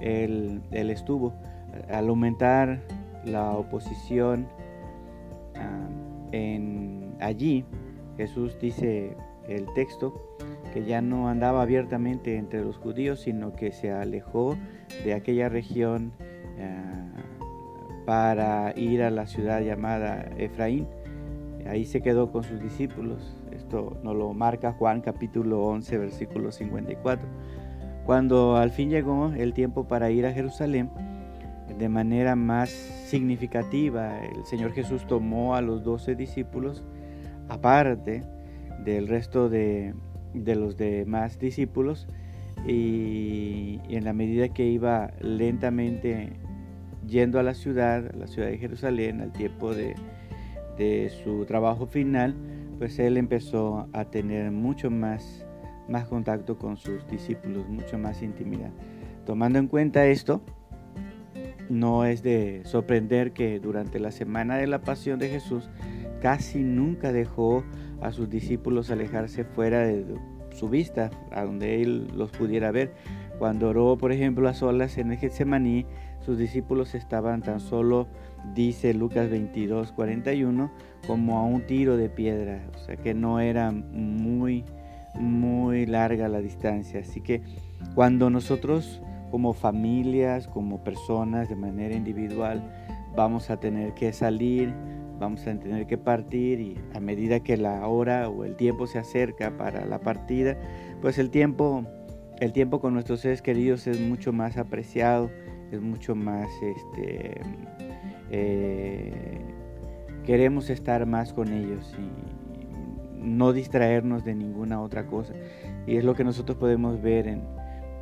él, 0.00 0.62
él 0.70 0.90
estuvo. 0.90 1.34
Al 1.90 2.08
aumentar 2.08 2.80
la 3.24 3.52
oposición 3.52 4.46
en, 6.32 7.14
allí 7.20 7.64
Jesús 8.16 8.58
dice 8.60 9.16
el 9.48 9.66
texto 9.74 10.36
que 10.72 10.84
ya 10.84 11.00
no 11.00 11.28
andaba 11.28 11.62
abiertamente 11.62 12.36
entre 12.36 12.62
los 12.62 12.76
judíos, 12.76 13.20
sino 13.20 13.54
que 13.54 13.72
se 13.72 13.92
alejó 13.92 14.56
de 15.04 15.14
aquella 15.14 15.48
región 15.48 16.12
ah, 16.60 17.06
para 18.04 18.72
ir 18.76 19.02
a 19.02 19.10
la 19.10 19.26
ciudad 19.26 19.60
llamada 19.60 20.28
Efraín. 20.36 20.86
Ahí 21.68 21.84
se 21.84 22.00
quedó 22.00 22.30
con 22.30 22.44
sus 22.44 22.60
discípulos. 22.60 23.36
Esto 23.52 23.96
nos 24.02 24.16
lo 24.16 24.32
marca 24.32 24.72
Juan 24.72 25.00
capítulo 25.00 25.64
11, 25.64 25.98
versículo 25.98 26.52
54. 26.52 27.26
Cuando 28.04 28.56
al 28.56 28.70
fin 28.70 28.90
llegó 28.90 29.32
el 29.32 29.52
tiempo 29.52 29.88
para 29.88 30.10
ir 30.10 30.26
a 30.26 30.32
Jerusalén, 30.32 30.90
de 31.78 31.88
manera 31.88 32.36
más 32.36 32.70
significativa, 32.70 34.18
el 34.24 34.44
Señor 34.46 34.72
Jesús 34.72 35.06
tomó 35.06 35.56
a 35.56 35.60
los 35.60 35.82
doce 35.82 36.14
discípulos 36.14 36.84
aparte 37.48 38.22
del 38.84 39.08
resto 39.08 39.48
de, 39.48 39.94
los 40.34 40.76
demás 40.76 41.38
discípulos 41.38 42.06
y, 42.66 43.80
en 43.88 44.04
la 44.04 44.12
medida 44.12 44.48
que 44.48 44.66
iba 44.66 45.10
lentamente 45.20 46.32
yendo 47.06 47.38
a 47.38 47.42
la 47.42 47.54
ciudad, 47.54 48.10
a 48.14 48.16
la 48.16 48.26
ciudad 48.26 48.48
de 48.48 48.58
Jerusalén, 48.58 49.20
al 49.20 49.32
tiempo 49.32 49.74
de, 49.74 49.94
de 50.76 51.10
su 51.22 51.44
trabajo 51.44 51.86
final, 51.86 52.34
pues 52.78 52.98
él 52.98 53.16
empezó 53.16 53.88
a 53.92 54.04
tener 54.06 54.50
mucho 54.50 54.90
más, 54.90 55.46
más 55.88 56.06
contacto 56.06 56.58
con 56.58 56.76
sus 56.76 57.06
discípulos, 57.08 57.68
mucho 57.68 57.98
más 57.98 58.22
intimidad. 58.22 58.70
Tomando 59.24 59.58
en 59.58 59.66
cuenta 59.66 60.06
esto, 60.06 60.42
no 61.68 62.04
es 62.04 62.22
de 62.22 62.62
sorprender 62.64 63.32
que 63.32 63.58
durante 63.58 63.98
la 63.98 64.10
semana 64.10 64.56
de 64.56 64.66
la 64.66 64.82
pasión 64.82 65.18
de 65.18 65.28
Jesús 65.28 65.68
casi 66.20 66.62
nunca 66.62 67.12
dejó 67.12 67.64
a 68.00 68.12
sus 68.12 68.28
discípulos 68.28 68.90
alejarse 68.90 69.44
fuera 69.44 69.80
de 69.80 70.04
su 70.50 70.68
vista, 70.68 71.10
a 71.32 71.44
donde 71.44 71.82
él 71.82 72.08
los 72.14 72.30
pudiera 72.30 72.70
ver. 72.70 72.92
Cuando 73.38 73.68
oró, 73.68 73.98
por 73.98 74.12
ejemplo, 74.12 74.48
a 74.48 74.54
solas 74.54 74.96
en 74.96 75.12
el 75.12 75.18
Getsemaní, 75.18 75.86
sus 76.20 76.38
discípulos 76.38 76.94
estaban 76.94 77.42
tan 77.42 77.60
solo, 77.60 78.08
dice 78.54 78.94
Lucas 78.94 79.30
22, 79.30 79.92
41, 79.92 80.70
como 81.06 81.38
a 81.38 81.44
un 81.44 81.62
tiro 81.66 81.96
de 81.96 82.08
piedra, 82.08 82.62
o 82.74 82.78
sea 82.78 82.96
que 82.96 83.14
no 83.14 83.40
era 83.40 83.70
muy, 83.70 84.64
muy 85.14 85.86
larga 85.86 86.28
la 86.28 86.40
distancia. 86.40 87.00
Así 87.00 87.20
que 87.20 87.42
cuando 87.94 88.30
nosotros 88.30 89.00
como 89.30 89.52
familias, 89.52 90.48
como 90.48 90.82
personas, 90.82 91.48
de 91.48 91.56
manera 91.56 91.94
individual, 91.94 92.62
vamos 93.14 93.50
a 93.50 93.58
tener 93.58 93.94
que 93.94 94.12
salir, 94.12 94.72
vamos 95.18 95.46
a 95.46 95.58
tener 95.58 95.86
que 95.86 95.98
partir 95.98 96.60
y 96.60 96.78
a 96.94 97.00
medida 97.00 97.40
que 97.40 97.56
la 97.56 97.86
hora 97.86 98.28
o 98.28 98.44
el 98.44 98.56
tiempo 98.56 98.86
se 98.86 98.98
acerca 98.98 99.56
para 99.56 99.84
la 99.86 100.00
partida, 100.00 100.56
pues 101.00 101.18
el 101.18 101.30
tiempo, 101.30 101.84
el 102.38 102.52
tiempo 102.52 102.80
con 102.80 102.94
nuestros 102.94 103.20
seres 103.20 103.42
queridos 103.42 103.86
es 103.86 104.00
mucho 104.00 104.32
más 104.32 104.56
apreciado, 104.56 105.30
es 105.72 105.80
mucho 105.80 106.14
más, 106.14 106.48
este, 106.62 107.40
eh, 108.30 109.40
queremos 110.24 110.70
estar 110.70 111.06
más 111.06 111.32
con 111.32 111.52
ellos 111.52 111.94
y 111.98 113.24
no 113.24 113.52
distraernos 113.52 114.24
de 114.24 114.34
ninguna 114.34 114.80
otra 114.80 115.06
cosa. 115.06 115.34
Y 115.86 115.96
es 115.96 116.04
lo 116.04 116.14
que 116.14 116.24
nosotros 116.24 116.58
podemos 116.58 117.00
ver 117.02 117.28
en, 117.28 117.42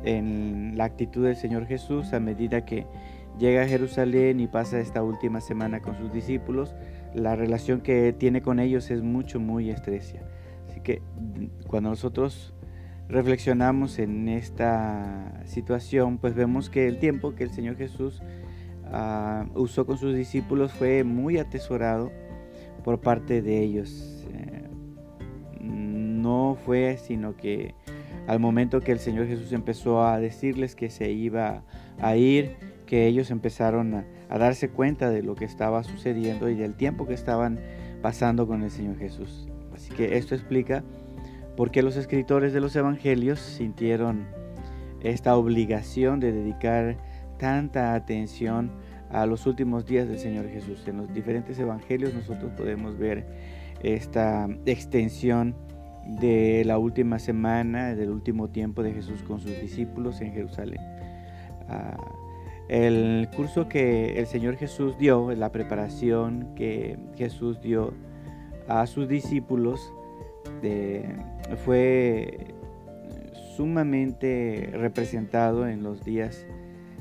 en 0.03 0.73
la 0.77 0.85
actitud 0.85 1.25
del 1.25 1.35
Señor 1.35 1.65
Jesús 1.65 2.13
a 2.13 2.19
medida 2.19 2.65
que 2.65 2.85
llega 3.39 3.63
a 3.63 3.67
Jerusalén 3.67 4.39
y 4.39 4.47
pasa 4.47 4.79
esta 4.79 5.03
última 5.03 5.41
semana 5.41 5.81
con 5.81 5.97
sus 5.97 6.11
discípulos, 6.13 6.75
la 7.13 7.35
relación 7.35 7.81
que 7.81 8.13
tiene 8.13 8.41
con 8.41 8.59
ellos 8.59 8.91
es 8.91 9.01
mucho, 9.01 9.39
muy 9.39 9.69
estrecha. 9.69 10.19
Así 10.69 10.81
que 10.81 11.01
cuando 11.67 11.89
nosotros 11.89 12.53
reflexionamos 13.07 13.99
en 13.99 14.29
esta 14.29 15.41
situación, 15.45 16.17
pues 16.17 16.35
vemos 16.35 16.69
que 16.69 16.87
el 16.87 16.97
tiempo 16.99 17.35
que 17.35 17.43
el 17.43 17.51
Señor 17.51 17.77
Jesús 17.77 18.21
ah, 18.91 19.45
usó 19.55 19.85
con 19.85 19.97
sus 19.97 20.15
discípulos 20.15 20.71
fue 20.73 21.03
muy 21.03 21.37
atesorado 21.37 22.11
por 22.83 23.01
parte 23.01 23.41
de 23.41 23.61
ellos. 23.61 24.25
Eh, 24.31 24.69
no 25.59 26.57
fue 26.65 26.97
sino 26.97 27.35
que 27.35 27.73
al 28.27 28.39
momento 28.39 28.81
que 28.81 28.91
el 28.91 28.99
Señor 28.99 29.27
Jesús 29.27 29.51
empezó 29.51 30.03
a 30.03 30.19
decirles 30.19 30.75
que 30.75 30.89
se 30.89 31.11
iba 31.11 31.63
a 31.99 32.15
ir, 32.15 32.55
que 32.85 33.07
ellos 33.07 33.31
empezaron 33.31 33.93
a, 33.95 34.05
darse 34.37 34.69
cuenta 34.69 35.09
de 35.09 35.21
lo 35.21 35.35
que 35.35 35.45
estaba 35.45 35.83
sucediendo 35.83 36.49
y 36.49 36.55
del 36.55 36.75
tiempo 36.75 37.05
que 37.05 37.13
estaban 37.13 37.59
pasando 38.01 38.47
con 38.47 38.63
el 38.63 38.71
Señor 38.71 38.97
Jesús. 38.97 39.47
Así 39.73 39.93
que 39.93 40.17
esto 40.17 40.35
explica 40.35 40.83
por 41.55 41.71
qué 41.71 41.83
los 41.83 41.95
escritores 41.95 42.53
de 42.53 42.59
los 42.59 42.75
evangelios 42.75 43.39
sintieron 43.39 44.25
esta 45.01 45.35
obligación 45.37 46.19
de 46.19 46.31
dedicar 46.31 46.97
tanta 47.37 47.93
atención 47.93 48.71
a 49.09 49.25
los 49.25 49.45
últimos 49.45 49.85
días 49.85 50.07
del 50.07 50.19
Señor 50.19 50.49
Jesús. 50.49 50.87
En 50.87 50.97
los 50.97 51.13
diferentes 51.13 51.57
evangelios 51.59 52.13
nosotros 52.13 52.51
podemos 52.57 52.97
ver 52.97 53.25
esta 53.81 54.47
extensión 54.65 55.55
de 56.19 56.63
la 56.65 56.77
última 56.77 57.19
semana, 57.19 57.95
del 57.95 58.09
último 58.09 58.49
tiempo 58.49 58.83
de 58.83 58.93
Jesús 58.93 59.21
con 59.23 59.39
sus 59.39 59.59
discípulos 59.59 60.21
en 60.21 60.33
Jerusalén. 60.33 60.81
Ah, 61.67 61.97
el 62.67 63.29
curso 63.35 63.67
que 63.69 64.17
el 64.17 64.25
Señor 64.25 64.57
Jesús 64.57 64.97
dio, 64.97 65.31
la 65.35 65.51
preparación 65.51 66.55
que 66.55 66.97
Jesús 67.15 67.61
dio 67.61 67.93
a 68.67 68.87
sus 68.87 69.07
discípulos, 69.07 69.93
fue 71.63 72.55
sumamente 73.55 74.69
representado 74.73 75.67
en 75.67 75.83
los 75.83 76.03
días 76.03 76.45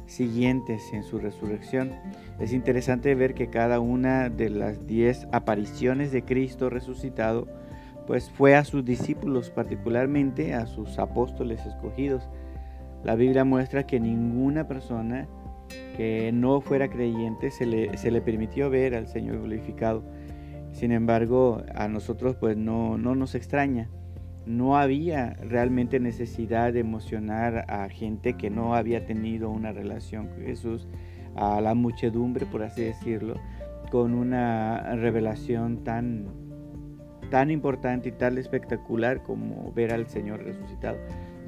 siguientes 0.07 0.93
en 0.93 1.03
su 1.03 1.19
resurrección. 1.19 1.93
Es 2.39 2.53
interesante 2.53 3.15
ver 3.15 3.35
que 3.35 3.49
cada 3.49 3.81
una 3.81 4.29
de 4.29 4.51
las 4.51 4.87
diez 4.87 5.27
apariciones 5.33 6.13
de 6.13 6.25
Cristo 6.25 6.71
resucitado, 6.71 7.49
pues 8.07 8.31
fue 8.31 8.55
a 8.55 8.65
sus 8.65 8.85
discípulos, 8.85 9.51
particularmente 9.51 10.55
a 10.55 10.67
sus 10.67 10.99
apóstoles 10.99 11.65
escogidos. 11.67 12.29
La 13.03 13.15
Biblia 13.15 13.45
muestra 13.45 13.87
que 13.87 14.01
ninguna 14.01 14.67
persona 14.67 15.27
que 15.97 16.33
no 16.33 16.61
fuera 16.61 16.89
creyente 16.89 17.51
se 17.51 17.67
le, 17.67 17.97
se 17.97 18.11
le 18.11 18.21
permitió 18.21 18.71
ver 18.71 18.95
al 18.95 19.07
Señor 19.07 19.39
glorificado. 19.39 20.03
Sin 20.73 20.91
embargo, 20.93 21.63
a 21.75 21.89
nosotros 21.89 22.37
pues 22.37 22.57
no, 22.57 22.99
no 22.99 23.15
nos 23.15 23.35
extraña 23.35 23.89
no 24.47 24.77
había 24.77 25.35
realmente 25.35 26.01
necesidad 26.01 26.73
de 26.73 26.81
emocionar 26.81 27.65
a 27.69 27.89
gente 27.89 28.35
que 28.35 28.51
no 28.51 28.75
había 28.75 29.07
tenido 29.07 29.51
una 29.51 29.73
relación 29.73 30.29
con 30.29 30.43
Jesús, 30.43 30.87
a 31.37 31.61
la 31.61 31.75
muchedumbre, 31.75 32.47
por 32.47 32.63
así 32.63 32.83
decirlo, 32.83 33.35
con 33.91 34.15
una 34.15 34.95
revelación 34.97 35.83
tan, 35.85 36.27
tan 37.31 37.51
importante 37.51 38.11
y 38.11 38.13
tan 38.13 38.39
espectacular 38.39 39.23
como 39.23 39.73
ver 39.73 39.93
al 39.93 40.09
Señor 40.09 40.45
resucitado. 40.45 40.99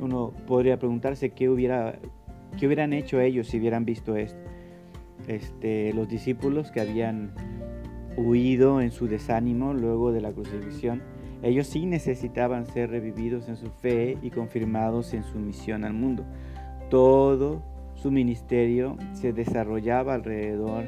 Uno 0.01 0.33
podría 0.47 0.79
preguntarse 0.79 1.31
qué, 1.31 1.49
hubiera, 1.49 1.99
qué 2.59 2.67
hubieran 2.67 2.93
hecho 2.93 3.21
ellos 3.21 3.49
si 3.49 3.59
hubieran 3.59 3.85
visto 3.85 4.17
esto. 4.17 4.39
Este, 5.29 5.93
los 5.93 6.09
discípulos 6.09 6.71
que 6.71 6.81
habían 6.81 7.33
huido 8.17 8.81
en 8.81 8.91
su 8.91 9.09
desánimo 9.09 9.75
luego 9.75 10.13
de 10.13 10.21
la 10.21 10.33
crucifixión, 10.33 11.03
ellos 11.43 11.67
sí 11.67 11.87
necesitaban 11.87 12.67
ser 12.67 12.91
revividos 12.91 13.49
en 13.49 13.57
su 13.57 13.71
fe 13.71 14.19
y 14.23 14.31
confirmados 14.31 15.15
en 15.15 15.23
su 15.23 15.39
misión 15.39 15.85
al 15.85 15.93
mundo. 15.93 16.25
Todo 16.91 17.63
su 17.95 18.11
ministerio 18.11 18.97
se 19.15 19.33
desarrollaba 19.33 20.15
alrededor 20.15 20.85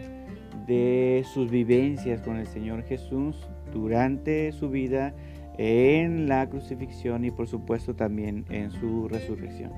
de 0.67 1.25
sus 1.33 1.51
vivencias 1.51 2.21
con 2.21 2.37
el 2.37 2.47
Señor 2.47 2.83
Jesús 2.83 3.49
durante 3.73 4.53
su 4.53 4.69
vida 4.71 5.15
en 5.57 6.29
la 6.29 6.49
crucifixión 6.49 7.25
y 7.25 7.31
por 7.31 7.49
supuesto 7.49 7.95
también 7.95 8.45
en 8.51 8.71
su 8.71 9.09
resurrección. 9.09 9.73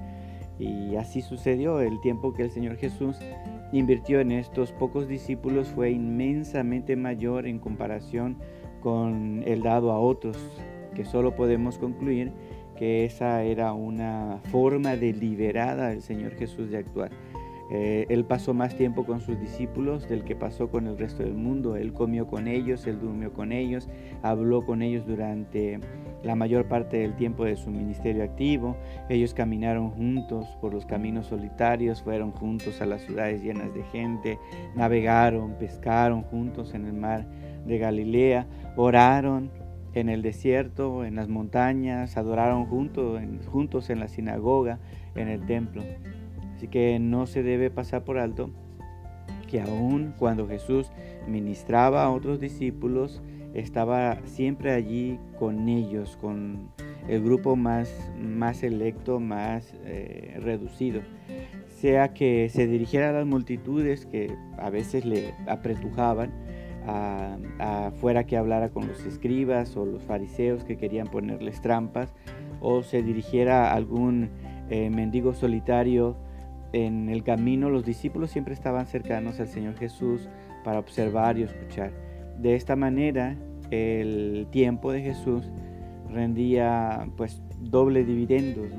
Y 0.59 0.97
así 0.97 1.23
sucedió. 1.23 1.81
El 1.81 2.01
tiempo 2.01 2.35
que 2.35 2.43
el 2.43 2.51
Señor 2.51 2.77
Jesús 2.77 3.17
invirtió 3.73 4.21
en 4.21 4.31
estos 4.31 4.73
pocos 4.73 5.09
discípulos 5.09 5.69
fue 5.69 5.91
inmensamente 5.91 6.97
mayor 6.97 7.47
en 7.47 7.59
comparación 7.59 8.37
con 8.81 9.43
el 9.47 9.63
dado 9.63 9.93
a 9.93 10.01
otros, 10.01 10.37
que 10.95 11.05
solo 11.05 11.35
podemos 11.37 11.79
concluir 11.79 12.33
que 12.77 13.05
esa 13.05 13.43
era 13.43 13.75
una 13.75 14.41
forma 14.51 14.97
deliberada 14.97 15.91
del 15.91 16.03
Señor 16.03 16.33
Jesús 16.33 16.71
de 16.71 16.79
actuar. 16.79 17.11
Eh, 17.73 18.07
él 18.09 18.25
pasó 18.25 18.53
más 18.53 18.77
tiempo 18.77 19.05
con 19.05 19.21
sus 19.21 19.39
discípulos 19.39 20.09
del 20.09 20.25
que 20.25 20.35
pasó 20.35 20.71
con 20.71 20.89
el 20.89 20.99
resto 20.99 21.23
del 21.23 21.35
mundo. 21.35 21.77
Él 21.77 21.93
comió 21.93 22.27
con 22.27 22.49
ellos, 22.49 22.87
él 22.89 22.99
durmió 22.99 23.33
con 23.33 23.53
ellos, 23.53 23.89
habló 24.23 24.67
con 24.67 24.83
ellos 24.83 25.07
durante 25.07 25.79
la 26.25 26.35
mayor 26.35 26.67
parte 26.67 26.97
del 26.97 27.15
tiempo 27.15 27.45
de 27.45 27.57
su 27.57 27.71
ministerio 27.71 28.25
activo. 28.25 28.77
Ellos 29.09 29.35
caminaron 29.35 29.91
juntos 29.91 30.49
por 30.61 30.75
los 30.75 30.85
caminos 30.85 31.27
solitarios, 31.27 32.03
fueron 32.03 32.33
juntos 32.33 32.81
a 32.81 32.87
las 32.87 33.03
ciudades 33.03 33.41
llenas 33.41 33.73
de 33.73 33.85
gente, 33.85 34.39
navegaron, 34.75 35.55
pescaron 35.55 36.23
juntos 36.23 36.75
en 36.75 36.87
el 36.87 36.95
mar 36.95 37.25
de 37.67 37.79
Galilea, 37.79 38.47
oraron 38.77 39.51
en 39.95 40.09
el 40.09 40.23
desierto, 40.23 41.05
en 41.05 41.17
las 41.17 41.29
montañas, 41.29 42.17
adoraron 42.17 42.67
juntos 42.67 43.21
juntos 43.47 43.91
en 43.91 44.01
la 44.01 44.09
sinagoga, 44.09 44.79
en 45.15 45.29
el 45.29 45.45
templo. 45.47 45.83
Así 46.57 46.69
que 46.69 46.99
no 46.99 47.27
se 47.27 47.43
debe 47.43 47.71
pasar 47.71 48.05
por 48.05 48.19
alto 48.19 48.51
que 49.51 49.61
aun 49.61 50.15
cuando 50.17 50.47
Jesús 50.47 50.93
ministraba 51.27 52.05
a 52.05 52.11
otros 52.11 52.39
discípulos, 52.39 53.21
estaba 53.53 54.21
siempre 54.25 54.73
allí 54.73 55.19
con 55.39 55.69
ellos, 55.69 56.17
con 56.21 56.71
el 57.09 57.23
grupo 57.23 57.57
más, 57.57 57.93
más 58.17 58.59
selecto, 58.59 59.19
más 59.19 59.75
eh, 59.85 60.39
reducido. 60.41 61.03
Sea 61.67 62.15
que 62.15 62.49
se 62.49 62.67
dirigiera 62.67 63.11
a 63.11 63.13
las 63.13 63.27
multitudes 63.27 64.07
que 64.07 64.33
a 64.59 64.71
veces 64.71 65.05
le 65.05 65.35
apretujaban, 65.49 66.31
a, 66.87 67.91
fuera 68.01 68.25
que 68.25 68.37
hablara 68.37 68.71
con 68.71 68.89
los 68.89 69.05
escribas 69.05 69.77
o 69.77 69.85
los 69.85 70.03
fariseos 70.03 70.65
que 70.65 70.77
querían 70.77 71.07
ponerles 71.09 71.61
trampas, 71.61 72.13
o 72.61 72.83
se 72.83 73.03
dirigiera 73.03 73.71
a 73.71 73.75
algún 73.75 74.31
eh, 74.71 74.91
mendigo 74.91 75.35
solitario 75.35 76.17
en 76.73 77.09
el 77.09 77.25
camino, 77.25 77.69
los 77.69 77.85
discípulos 77.85 78.31
siempre 78.31 78.55
estaban 78.55 78.87
cercanos 78.87 79.41
al 79.41 79.49
Señor 79.49 79.77
Jesús 79.77 80.29
para 80.65 80.79
observar 80.79 81.37
y 81.39 81.43
escuchar. 81.43 81.93
De 82.39 82.55
esta 82.55 82.77
manera, 82.77 83.37
el 83.71 84.47
tiempo 84.51 84.93
de 84.93 85.03
Jesús 85.03 85.51
rendía 86.09 87.09
pues 87.17 87.43
doble 87.61 88.05
dividendos. 88.05 88.71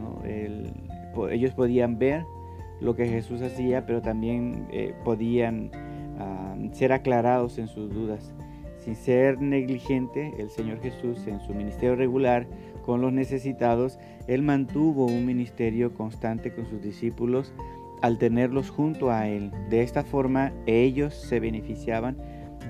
ellos 1.31 1.53
podían 1.53 1.99
ver 1.99 2.23
lo 2.79 2.95
que 2.95 3.07
Jesús 3.07 3.41
hacía, 3.41 3.85
pero 3.85 4.01
también 4.01 4.67
eh, 4.71 4.93
podían 5.03 5.71
ser 6.73 6.93
aclarados 6.93 7.57
en 7.57 7.67
sus 7.67 7.93
dudas. 7.93 8.33
Sin 8.77 8.95
ser 8.95 9.39
negligente, 9.39 10.33
el 10.39 10.49
Señor 10.49 10.81
Jesús 10.81 11.27
en 11.27 11.39
su 11.41 11.53
ministerio 11.53 11.95
regular 11.95 12.47
con 12.85 13.01
los 13.01 13.13
necesitados, 13.13 13.99
Él 14.27 14.41
mantuvo 14.41 15.05
un 15.05 15.25
ministerio 15.25 15.93
constante 15.93 16.51
con 16.51 16.65
sus 16.65 16.81
discípulos 16.81 17.53
al 18.01 18.17
tenerlos 18.17 18.69
junto 18.71 19.11
a 19.11 19.27
Él. 19.27 19.51
De 19.69 19.83
esta 19.83 20.03
forma, 20.03 20.51
ellos 20.65 21.13
se 21.13 21.39
beneficiaban 21.39 22.17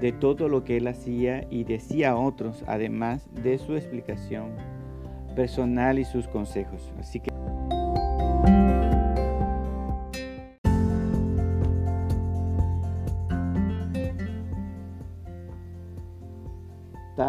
de 0.02 0.12
todo 0.12 0.50
lo 0.50 0.64
que 0.64 0.78
Él 0.78 0.88
hacía 0.88 1.48
y 1.50 1.64
decía 1.64 2.12
a 2.12 2.18
otros, 2.18 2.64
además 2.68 3.30
de 3.44 3.58
su 3.58 3.76
explicación 3.76 4.50
personal 5.36 6.00
y 6.00 6.06
sus 6.06 6.28
consejos. 6.28 6.92
Así 7.00 7.20
que 7.20 7.32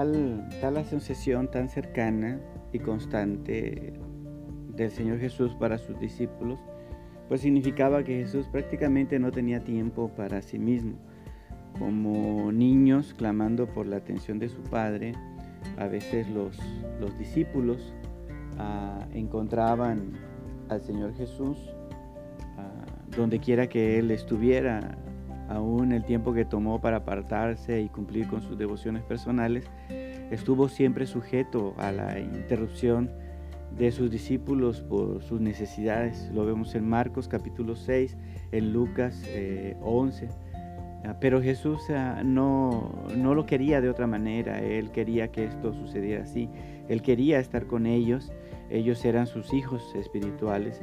tal, 0.02 0.48
tal 0.60 0.76
asociación 0.78 1.48
tan 1.48 1.68
cercana 1.68 2.40
y 2.72 2.78
constante 2.80 3.92
del 4.74 4.90
Señor 4.90 5.18
Jesús 5.20 5.54
para 5.54 5.78
sus 5.78 5.98
discípulos, 6.00 6.58
pues 7.28 7.42
significaba 7.42 8.02
que 8.02 8.22
Jesús 8.22 8.48
prácticamente 8.48 9.18
no 9.18 9.30
tenía 9.30 9.62
tiempo 9.62 10.10
para 10.16 10.42
sí 10.42 10.58
mismo. 10.58 10.94
Como 11.78 12.50
niños 12.52 13.14
clamando 13.14 13.66
por 13.66 13.86
la 13.86 13.96
atención 13.96 14.38
de 14.38 14.48
su 14.48 14.60
Padre, 14.62 15.12
a 15.78 15.86
veces 15.86 16.28
los, 16.28 16.58
los 17.00 17.16
discípulos 17.18 17.94
ah, 18.58 19.06
encontraban 19.14 20.12
al 20.68 20.80
Señor 20.82 21.14
Jesús 21.14 21.58
ah, 22.58 22.84
donde 23.16 23.38
quiera 23.38 23.68
que 23.68 23.98
Él 23.98 24.10
estuviera, 24.10 24.98
aún 25.52 25.92
el 25.92 26.04
tiempo 26.04 26.32
que 26.32 26.44
tomó 26.44 26.80
para 26.80 26.98
apartarse 26.98 27.80
y 27.80 27.88
cumplir 27.88 28.26
con 28.28 28.42
sus 28.42 28.56
devociones 28.56 29.02
personales, 29.02 29.64
estuvo 30.30 30.68
siempre 30.68 31.06
sujeto 31.06 31.74
a 31.78 31.92
la 31.92 32.18
interrupción 32.18 33.10
de 33.76 33.90
sus 33.90 34.10
discípulos 34.10 34.80
por 34.80 35.22
sus 35.22 35.40
necesidades. 35.40 36.30
Lo 36.32 36.44
vemos 36.44 36.74
en 36.74 36.88
Marcos 36.88 37.28
capítulo 37.28 37.76
6, 37.76 38.16
en 38.52 38.72
Lucas 38.72 39.22
11. 39.82 40.24
Eh, 40.24 40.28
ah, 41.04 41.16
pero 41.20 41.42
Jesús 41.42 41.82
ah, 41.90 42.22
no, 42.24 43.04
no 43.16 43.34
lo 43.34 43.46
quería 43.46 43.80
de 43.80 43.90
otra 43.90 44.06
manera, 44.06 44.60
Él 44.60 44.90
quería 44.90 45.28
que 45.28 45.44
esto 45.44 45.72
sucediera 45.74 46.24
así, 46.24 46.48
Él 46.88 47.02
quería 47.02 47.38
estar 47.38 47.66
con 47.66 47.86
ellos, 47.86 48.32
ellos 48.70 49.04
eran 49.04 49.26
sus 49.26 49.52
hijos 49.52 49.94
espirituales 49.94 50.80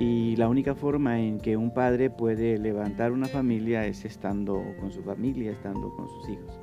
y 0.00 0.34
la 0.36 0.48
única 0.48 0.74
forma 0.74 1.20
en 1.20 1.38
que 1.38 1.56
un 1.56 1.72
padre 1.72 2.10
puede 2.10 2.58
levantar 2.58 3.12
una 3.12 3.28
familia 3.28 3.86
es 3.86 4.04
estando 4.04 4.62
con 4.80 4.90
su 4.90 5.02
familia, 5.02 5.52
estando 5.52 5.94
con 5.94 6.08
sus 6.08 6.28
hijos. 6.28 6.60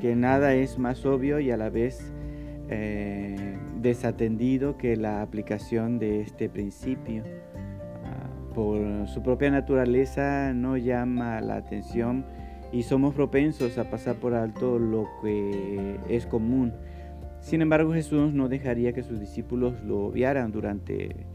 Que 0.00 0.14
nada 0.14 0.54
es 0.54 0.78
más 0.78 1.04
obvio 1.04 1.40
y 1.40 1.50
a 1.50 1.56
la 1.56 1.68
vez 1.68 2.12
eh, 2.68 3.58
desatendido 3.80 4.76
que 4.76 4.96
la 4.96 5.22
aplicación 5.22 5.98
de 5.98 6.20
este 6.20 6.48
principio. 6.48 7.24
Ah, 8.04 8.30
por 8.54 9.08
su 9.08 9.22
propia 9.22 9.50
naturaleza 9.50 10.52
no 10.54 10.76
llama 10.76 11.40
la 11.40 11.56
atención 11.56 12.24
y 12.72 12.84
somos 12.84 13.14
propensos 13.14 13.78
a 13.78 13.90
pasar 13.90 14.16
por 14.16 14.34
alto 14.34 14.78
lo 14.78 15.08
que 15.22 15.98
es 16.08 16.26
común. 16.26 16.72
Sin 17.40 17.62
embargo, 17.62 17.92
Jesús 17.92 18.32
no 18.32 18.48
dejaría 18.48 18.92
que 18.92 19.02
sus 19.02 19.20
discípulos 19.20 19.82
lo 19.82 20.06
obviaran 20.06 20.50
durante 20.50 21.26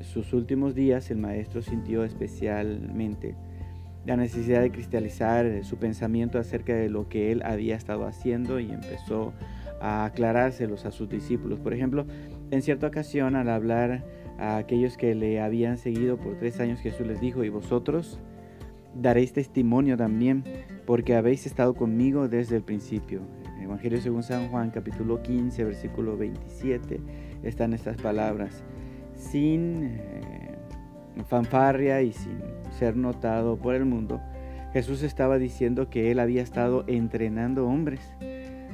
sus 0.00 0.32
últimos 0.32 0.74
días 0.74 1.10
el 1.10 1.18
maestro 1.18 1.62
sintió 1.62 2.04
especialmente 2.04 3.34
la 4.06 4.16
necesidad 4.16 4.62
de 4.62 4.70
cristalizar 4.70 5.64
su 5.64 5.76
pensamiento 5.76 6.38
acerca 6.38 6.74
de 6.74 6.88
lo 6.88 7.08
que 7.08 7.32
él 7.32 7.42
había 7.44 7.76
estado 7.76 8.06
haciendo 8.06 8.58
y 8.58 8.70
empezó 8.70 9.34
a 9.80 10.04
aclarárselos 10.04 10.86
a 10.86 10.90
sus 10.90 11.08
discípulos. 11.08 11.60
Por 11.60 11.74
ejemplo, 11.74 12.06
en 12.50 12.62
cierta 12.62 12.86
ocasión 12.86 13.36
al 13.36 13.50
hablar 13.50 14.04
a 14.38 14.56
aquellos 14.56 14.96
que 14.96 15.14
le 15.14 15.40
habían 15.40 15.76
seguido 15.76 16.16
por 16.16 16.38
tres 16.38 16.60
años, 16.60 16.80
Jesús 16.80 17.06
les 17.06 17.20
dijo, 17.20 17.44
¿y 17.44 17.50
vosotros 17.50 18.18
daréis 18.94 19.32
testimonio 19.32 19.96
también, 19.96 20.44
porque 20.86 21.14
habéis 21.14 21.46
estado 21.46 21.74
conmigo 21.74 22.28
desde 22.28 22.56
el 22.56 22.62
principio. 22.62 23.20
Evangelio 23.60 24.00
según 24.00 24.22
San 24.22 24.48
Juan, 24.48 24.70
capítulo 24.70 25.22
15, 25.22 25.64
versículo 25.64 26.16
27, 26.16 27.00
están 27.42 27.72
estas 27.72 27.96
palabras. 28.00 28.64
Sin 29.20 29.84
eh, 29.84 30.56
fanfarria 31.26 32.02
y 32.02 32.12
sin 32.12 32.40
ser 32.78 32.96
notado 32.96 33.56
por 33.58 33.74
el 33.74 33.84
mundo, 33.84 34.20
Jesús 34.72 35.02
estaba 35.02 35.38
diciendo 35.38 35.90
que 35.90 36.10
él 36.10 36.18
había 36.18 36.42
estado 36.42 36.84
entrenando 36.86 37.66
hombres 37.66 38.00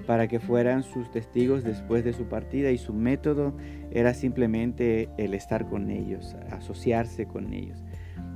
para 0.07 0.29
que 0.29 0.39
fueran 0.39 0.85
sus 0.85 1.11
testigos 1.11 1.65
después 1.65 2.05
de 2.05 2.13
su 2.13 2.27
partida 2.27 2.71
y 2.71 2.79
su 2.79 2.95
método 2.95 3.55
era 3.91 4.15
simplemente 4.15 5.09
el 5.19 5.35
estar 5.35 5.67
con 5.67 5.91
ellos, 5.91 6.37
asociarse 6.51 7.27
con 7.27 7.53
ellos. 7.53 7.83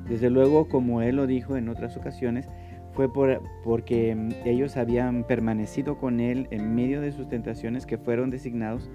Desde 0.08 0.30
luego, 0.30 0.68
como 0.68 1.02
él 1.02 1.16
lo 1.16 1.28
dijo 1.28 1.56
en 1.56 1.68
otras 1.68 1.96
ocasiones, 1.96 2.48
fue 2.92 3.12
por, 3.12 3.40
porque 3.62 4.16
ellos 4.44 4.76
habían 4.76 5.24
permanecido 5.24 5.96
con 5.98 6.18
él 6.18 6.48
en 6.50 6.74
medio 6.74 7.00
de 7.00 7.12
sus 7.12 7.28
tentaciones 7.28 7.86
que 7.86 7.98
fueron 7.98 8.30
designados 8.30 8.90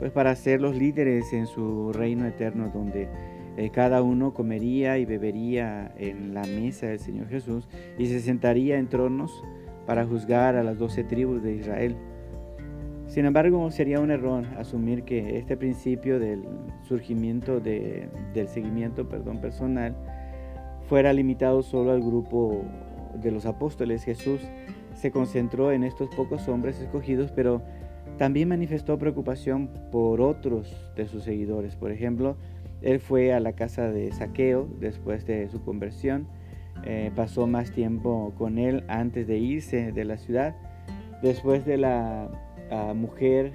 pues 0.00 0.10
para 0.10 0.34
ser 0.34 0.60
los 0.60 0.74
líderes 0.74 1.32
en 1.34 1.46
su 1.46 1.92
reino 1.92 2.26
eterno 2.26 2.70
donde 2.72 3.08
eh, 3.56 3.70
cada 3.70 4.02
uno 4.02 4.32
comería 4.32 4.96
y 4.96 5.04
bebería 5.04 5.92
en 5.98 6.32
la 6.32 6.42
mesa 6.42 6.86
del 6.86 6.98
Señor 6.98 7.28
Jesús 7.28 7.68
y 7.98 8.06
se 8.06 8.20
sentaría 8.20 8.78
en 8.78 8.88
tronos 8.88 9.44
para 9.86 10.06
juzgar 10.06 10.56
a 10.56 10.64
las 10.64 10.78
doce 10.78 11.04
tribus 11.04 11.42
de 11.42 11.56
Israel. 11.56 11.96
Sin 13.08 13.26
embargo, 13.26 13.70
sería 13.70 14.00
un 14.00 14.10
error 14.10 14.44
asumir 14.56 15.02
que 15.02 15.36
este 15.36 15.56
principio 15.56 16.18
del 16.18 16.44
surgimiento 16.82 17.60
del 17.60 18.48
seguimiento 18.48 19.06
perdón, 19.08 19.40
personal 19.40 19.94
fuera 20.88 21.12
limitado 21.12 21.62
solo 21.62 21.90
al 21.90 22.00
grupo 22.00 22.64
de 23.20 23.32
los 23.32 23.44
apóstoles. 23.44 24.04
Jesús 24.04 24.40
se 24.94 25.10
concentró 25.10 25.72
en 25.72 25.84
estos 25.84 26.08
pocos 26.14 26.48
hombres 26.48 26.80
escogidos, 26.80 27.32
pero 27.32 27.62
también 28.20 28.50
manifestó 28.50 28.98
preocupación 28.98 29.70
por 29.90 30.20
otros 30.20 30.92
de 30.94 31.08
sus 31.08 31.24
seguidores. 31.24 31.74
Por 31.74 31.90
ejemplo, 31.90 32.36
él 32.82 33.00
fue 33.00 33.32
a 33.32 33.40
la 33.40 33.54
casa 33.54 33.90
de 33.90 34.12
Saqueo 34.12 34.68
después 34.78 35.24
de 35.24 35.48
su 35.48 35.64
conversión, 35.64 36.28
eh, 36.84 37.10
pasó 37.16 37.46
más 37.46 37.72
tiempo 37.72 38.34
con 38.36 38.58
él 38.58 38.84
antes 38.88 39.26
de 39.26 39.38
irse 39.38 39.92
de 39.92 40.04
la 40.04 40.18
ciudad. 40.18 40.54
Después 41.22 41.64
de 41.64 41.78
la 41.78 42.28
mujer, 42.94 43.52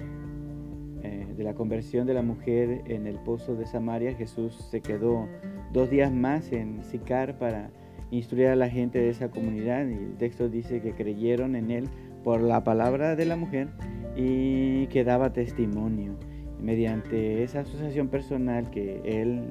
eh, 1.04 1.28
de 1.36 1.44
la 1.44 1.54
conversión 1.54 2.08
de 2.08 2.14
la 2.14 2.22
mujer 2.22 2.82
en 2.86 3.06
el 3.06 3.20
pozo 3.20 3.54
de 3.54 3.66
Samaria, 3.66 4.16
Jesús 4.16 4.66
se 4.72 4.80
quedó 4.80 5.28
dos 5.72 5.90
días 5.90 6.12
más 6.12 6.50
en 6.50 6.82
Sicar 6.82 7.38
para 7.38 7.70
instruir 8.10 8.48
a 8.48 8.56
la 8.56 8.68
gente 8.68 8.98
de 8.98 9.10
esa 9.10 9.30
comunidad 9.30 9.86
y 9.86 9.92
el 9.92 10.16
texto 10.16 10.48
dice 10.48 10.80
que 10.80 10.90
creyeron 10.90 11.54
en 11.54 11.70
él 11.70 11.88
por 12.24 12.40
la 12.40 12.64
palabra 12.64 13.14
de 13.14 13.26
la 13.26 13.36
mujer 13.36 13.68
y 14.16 14.86
que 14.88 15.04
daba 15.04 15.32
testimonio. 15.32 16.16
Mediante 16.60 17.42
esa 17.42 17.60
asociación 17.60 18.08
personal 18.08 18.70
que 18.70 19.02
él 19.04 19.50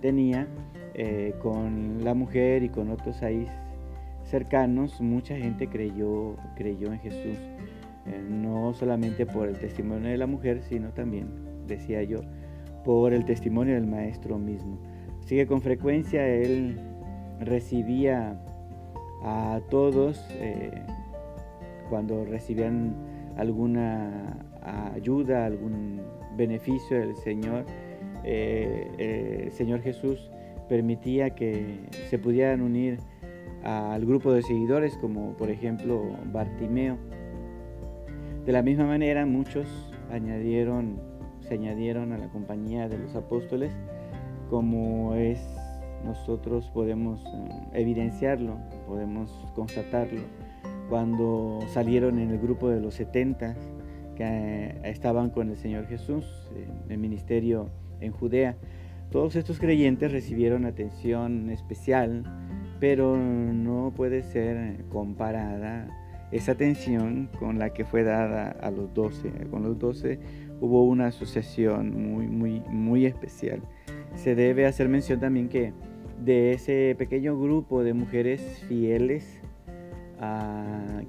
tenía 0.00 0.48
eh, 0.94 1.34
con 1.42 2.02
la 2.02 2.14
mujer 2.14 2.62
y 2.62 2.70
con 2.70 2.90
otros 2.90 3.22
ahí 3.22 3.46
cercanos, 4.24 5.00
mucha 5.00 5.36
gente 5.36 5.68
creyó, 5.68 6.36
creyó 6.56 6.92
en 6.92 6.98
Jesús. 7.00 7.38
Eh, 8.06 8.24
no 8.28 8.72
solamente 8.72 9.26
por 9.26 9.48
el 9.48 9.58
testimonio 9.58 10.08
de 10.08 10.16
la 10.16 10.26
mujer, 10.26 10.62
sino 10.62 10.90
también, 10.90 11.28
decía 11.66 12.02
yo, 12.02 12.20
por 12.84 13.12
el 13.12 13.24
testimonio 13.24 13.74
del 13.74 13.86
maestro 13.86 14.38
mismo. 14.38 14.78
Así 15.22 15.34
que 15.34 15.46
con 15.46 15.60
frecuencia 15.60 16.26
él 16.26 16.78
recibía 17.40 18.40
a 19.22 19.60
todos 19.70 20.24
eh, 20.30 20.70
cuando 21.90 22.24
recibían 22.24 22.94
alguna 23.36 24.36
ayuda, 24.94 25.46
algún 25.46 26.00
beneficio 26.36 26.98
del 26.98 27.16
Señor. 27.16 27.64
Eh, 28.24 29.44
el 29.46 29.52
Señor 29.52 29.82
Jesús 29.82 30.30
permitía 30.68 31.30
que 31.30 31.80
se 32.10 32.18
pudieran 32.18 32.60
unir 32.60 32.98
al 33.62 34.04
grupo 34.04 34.32
de 34.32 34.42
seguidores, 34.42 34.96
como 34.98 35.36
por 35.36 35.50
ejemplo 35.50 36.02
Bartimeo 36.32 36.98
de 38.46 38.52
la 38.52 38.62
misma 38.62 38.86
manera, 38.86 39.26
muchos 39.26 39.66
añadieron, 40.08 41.00
se 41.40 41.54
añadieron 41.54 42.12
a 42.12 42.18
la 42.18 42.28
compañía 42.28 42.88
de 42.88 42.96
los 42.96 43.16
apóstoles, 43.16 43.72
como 44.48 45.16
es 45.16 45.44
nosotros 46.04 46.70
podemos 46.72 47.20
eh, 47.26 47.48
evidenciarlo, 47.72 48.56
podemos 48.86 49.32
constatarlo, 49.56 50.20
cuando 50.88 51.60
salieron 51.72 52.18
en 52.18 52.30
el 52.30 52.38
grupo 52.38 52.68
de 52.68 52.80
los 52.80 52.94
70 52.94 53.54
que 54.16 54.24
eh, 54.24 54.80
estaban 54.84 55.30
con 55.30 55.50
el 55.50 55.56
Señor 55.56 55.86
Jesús 55.86 56.24
en 56.54 56.90
el 56.90 56.98
ministerio 56.98 57.70
en 58.00 58.12
Judea. 58.12 58.56
Todos 59.10 59.36
estos 59.36 59.58
creyentes 59.58 60.10
recibieron 60.10 60.64
atención 60.64 61.50
especial, 61.50 62.24
pero 62.80 63.16
no 63.16 63.92
puede 63.94 64.22
ser 64.22 64.84
comparada 64.88 65.88
esa 66.32 66.52
atención 66.52 67.28
con 67.38 67.58
la 67.58 67.70
que 67.70 67.84
fue 67.84 68.02
dada 68.02 68.50
a 68.50 68.70
los 68.70 68.92
doce. 68.94 69.30
Con 69.50 69.62
los 69.62 69.78
doce 69.78 70.18
hubo 70.60 70.84
una 70.84 71.06
asociación 71.06 72.10
muy, 72.10 72.26
muy, 72.26 72.60
muy 72.68 73.06
especial. 73.06 73.60
Se 74.14 74.34
debe 74.34 74.66
hacer 74.66 74.88
mención 74.88 75.20
también 75.20 75.48
que 75.48 75.72
de 76.24 76.52
ese 76.52 76.96
pequeño 76.98 77.38
grupo 77.38 77.84
de 77.84 77.92
mujeres 77.92 78.64
fieles 78.68 79.40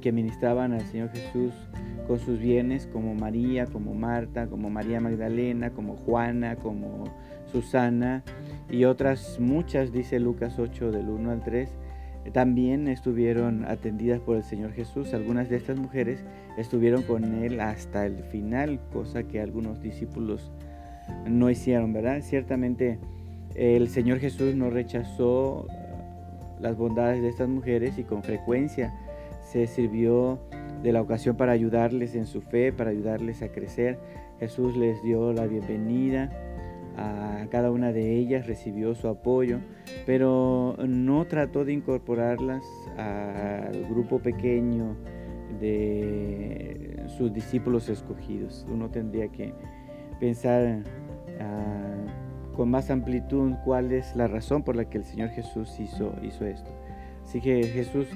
que 0.01 0.11
ministraban 0.11 0.73
al 0.73 0.85
Señor 0.85 1.09
Jesús 1.09 1.53
con 2.07 2.19
sus 2.19 2.39
bienes, 2.39 2.87
como 2.87 3.15
María, 3.15 3.65
como 3.65 3.93
Marta, 3.93 4.47
como 4.47 4.69
María 4.69 4.99
Magdalena, 4.99 5.71
como 5.71 5.95
Juana, 5.95 6.55
como 6.57 7.05
Susana 7.51 8.23
y 8.69 8.83
otras 8.85 9.39
muchas, 9.39 9.91
dice 9.91 10.19
Lucas 10.19 10.59
8 10.59 10.91
del 10.91 11.09
1 11.09 11.31
al 11.31 11.43
3, 11.43 11.69
también 12.33 12.87
estuvieron 12.87 13.65
atendidas 13.65 14.19
por 14.19 14.35
el 14.35 14.43
Señor 14.43 14.73
Jesús. 14.73 15.13
Algunas 15.13 15.49
de 15.49 15.55
estas 15.55 15.77
mujeres 15.77 16.23
estuvieron 16.57 17.03
con 17.03 17.23
Él 17.43 17.61
hasta 17.61 18.05
el 18.05 18.23
final, 18.23 18.81
cosa 18.91 19.23
que 19.23 19.39
algunos 19.39 19.81
discípulos 19.81 20.51
no 21.25 21.49
hicieron, 21.49 21.93
¿verdad? 21.93 22.21
Ciertamente 22.21 22.99
el 23.55 23.87
Señor 23.87 24.19
Jesús 24.19 24.55
no 24.55 24.69
rechazó 24.69 25.67
las 26.59 26.77
bondades 26.77 27.21
de 27.21 27.29
estas 27.29 27.49
mujeres 27.49 27.97
y 27.97 28.03
con 28.03 28.23
frecuencia 28.23 28.93
se 29.43 29.67
sirvió 29.67 30.39
de 30.83 30.91
la 30.91 31.01
ocasión 31.01 31.35
para 31.37 31.53
ayudarles 31.53 32.15
en 32.15 32.25
su 32.25 32.41
fe, 32.41 32.71
para 32.71 32.91
ayudarles 32.91 33.41
a 33.41 33.49
crecer. 33.49 33.97
Jesús 34.39 34.75
les 34.77 35.01
dio 35.03 35.33
la 35.33 35.47
bienvenida 35.47 36.31
a 36.97 37.45
cada 37.49 37.71
una 37.71 37.91
de 37.91 38.15
ellas, 38.15 38.47
recibió 38.47 38.95
su 38.95 39.07
apoyo, 39.07 39.59
pero 40.05 40.75
no 40.87 41.25
trató 41.25 41.63
de 41.63 41.73
incorporarlas 41.73 42.63
al 42.97 43.85
grupo 43.89 44.19
pequeño 44.19 44.95
de 45.59 47.03
sus 47.17 47.33
discípulos 47.33 47.87
escogidos. 47.89 48.65
Uno 48.69 48.89
tendría 48.89 49.27
que 49.29 49.53
pensar 50.19 50.83
ah, 51.39 51.76
con 52.57 52.69
más 52.69 52.89
amplitud 52.89 53.53
cuál 53.63 53.93
es 53.93 54.15
la 54.15 54.27
razón 54.27 54.63
por 54.63 54.75
la 54.75 54.89
que 54.89 54.97
el 54.97 55.05
Señor 55.05 55.29
Jesús 55.29 55.79
hizo, 55.79 56.13
esto. 56.21 56.71
Así 57.23 57.39
que 57.39 57.63
Jesús 57.63 58.07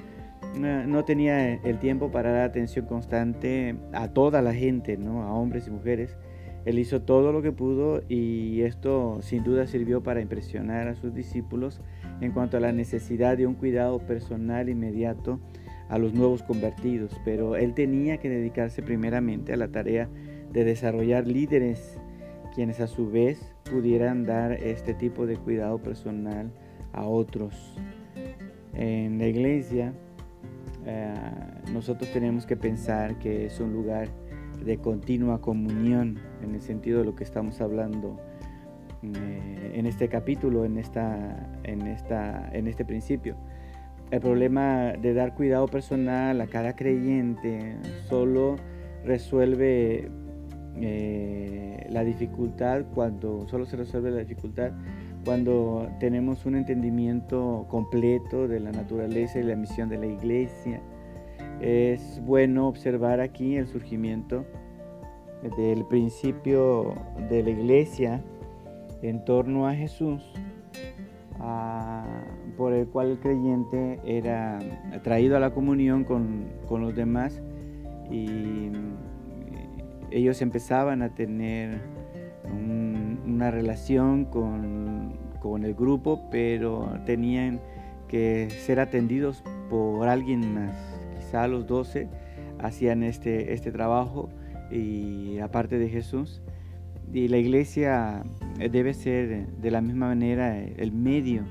ah, 0.64 0.84
no 0.86 1.06
tenía 1.06 1.54
el 1.54 1.80
tiempo 1.80 2.12
para 2.12 2.32
dar 2.32 2.50
atención 2.50 2.88
constante 2.88 3.76
a 3.94 4.10
toda 4.10 4.42
la 4.42 4.54
gente, 4.54 4.98
¿no? 4.98 5.22
a 5.22 5.34
hombres 5.34 5.68
y 5.68 5.72
mujeres, 5.72 6.18
él 6.66 6.80
hizo 6.80 7.02
todo 7.02 7.32
lo 7.32 7.42
que 7.42 7.52
pudo 7.52 8.04
y 8.08 8.62
esto 8.62 9.20
sin 9.22 9.44
duda 9.44 9.66
sirvió 9.66 10.04
para 10.04 10.22
impresionar 10.22 10.88
a 10.88 10.96
sus 10.96 11.14
discípulos 11.14 11.82
en 12.20 12.32
cuanto 12.32 12.58
a 12.58 12.60
la 12.60 12.72
necesidad 12.72 13.38
de 13.38 13.48
un 13.48 13.56
cuidado 13.56 14.00
personal 14.00 14.70
inmediato 14.70 15.40
a 15.90 15.98
los 15.98 16.14
nuevos 16.14 16.44
convertidos, 16.44 17.20
pero 17.26 17.56
él 17.56 17.74
tenía 17.74 18.18
que 18.18 18.30
dedicarse 18.30 18.82
primeramente 18.82 19.54
a 19.54 19.58
la 19.58 19.70
tarea 19.70 20.10
de 20.52 20.64
desarrollar 20.64 21.28
líderes 21.28 22.00
quienes 22.54 22.80
a 22.80 22.88
su 22.88 23.10
vez 23.10 23.51
pudieran 23.69 24.26
dar 24.26 24.54
este 24.54 24.93
tipo 24.93 25.26
de 25.26 25.38
cuidado 25.38 25.78
personal 25.80 26.52
a 26.93 27.06
otros. 27.06 27.78
En 28.74 29.17
la 29.17 29.28
iglesia 29.28 29.93
eh, 30.86 31.13
nosotros 31.74 32.12
tenemos 32.12 32.45
que 32.45 32.58
pensar 32.58 33.19
que 33.19 33.45
es 33.45 33.60
un 33.60 33.74
lugar 33.74 34.08
de 34.63 34.78
continua 34.78 35.41
comunión, 35.41 36.19
en 36.43 36.56
el 36.56 36.62
sentido 36.62 37.00
de 37.00 37.06
lo 37.06 37.15
que 37.15 37.24
estamos 37.24 37.62
hablando 37.62 38.19
eh, 39.04 39.71
en 39.76 39.86
este 39.86 40.08
capítulo, 40.08 40.65
en, 40.65 40.78
esta, 40.78 41.60
en, 41.63 41.88
esta, 41.88 42.50
en 42.54 42.67
este 42.67 42.86
principio. 42.86 43.36
El 44.12 44.19
problema 44.19 44.93
de 45.02 45.13
dar 45.13 45.36
cuidado 45.36 45.67
personal 45.67 46.41
a 46.41 46.47
cada 46.47 46.76
creyente 46.76 47.78
solo 48.10 48.58
resuelve 49.06 50.12
eh, 50.78 51.88
la 51.90 52.04
dificultad 52.04 52.84
cuando 52.94 53.48
solo 53.48 53.66
se 53.66 53.78
resuelve 53.78 54.12
la 54.12 54.20
dificultad 54.20 54.72
cuando 55.24 55.88
tenemos 56.00 56.46
un 56.46 56.56
entendimiento 56.56 57.66
completo 57.70 58.48
de 58.48 58.60
la 58.60 58.72
naturaleza 58.72 59.40
y 59.40 59.44
la 59.44 59.56
misión 59.56 59.90
de 59.90 59.98
la 59.98 60.08
iglesia. 60.08 60.82
Es 61.60 62.22
bueno 62.26 62.68
observar 62.68 63.20
aquí 63.20 63.56
el 63.56 63.68
surgimiento 63.68 64.46
del 65.58 65.86
principio 65.86 66.96
de 67.30 67.44
la 67.44 67.50
iglesia 67.50 68.22
en 69.02 69.24
torno 69.26 69.68
a 69.68 69.74
Jesús, 69.74 70.24
por 72.58 72.74
el 72.74 72.88
cual 72.88 73.12
el 73.12 73.20
creyente 73.20 74.00
era 74.06 74.60
traído 75.04 75.38
a 75.38 75.40
la 75.40 75.52
comunión 75.52 76.04
con, 76.04 76.46
los 76.70 76.96
demás 76.96 77.42
y 78.10 78.70
ellos 80.12 80.41
empezaban 80.41 81.02
a 81.02 81.10
tener 81.15 81.80
una 83.26 83.50
relación 83.52 84.26
con, 84.26 85.17
con, 85.39 85.63
el 85.63 85.74
grupo, 85.74 86.28
pero 86.30 87.00
tenían 87.06 87.60
que 88.08 88.50
ser 88.50 88.80
atendidos 88.80 89.43
por 89.69 90.08
alguien 90.08 90.54
más. 90.54 90.76
Quizá 91.17 91.47
los 91.47 91.65
doce 91.65 92.10
hacían 92.60 93.04
este, 93.04 93.54
este 93.54 93.71
trabajo 93.71 94.30
y 94.69 95.39
aparte 95.39 95.80
de 95.80 95.89
Jesús. 95.89 96.41
Y 97.13 97.28
la 97.28 97.38
iglesia 97.38 98.24
debe 98.71 98.93
ser 98.93 99.47
de 99.47 99.71
la 99.71 99.82
misma 99.82 100.08
manera 100.08 100.58
el 100.60 100.91
medio 100.91 101.43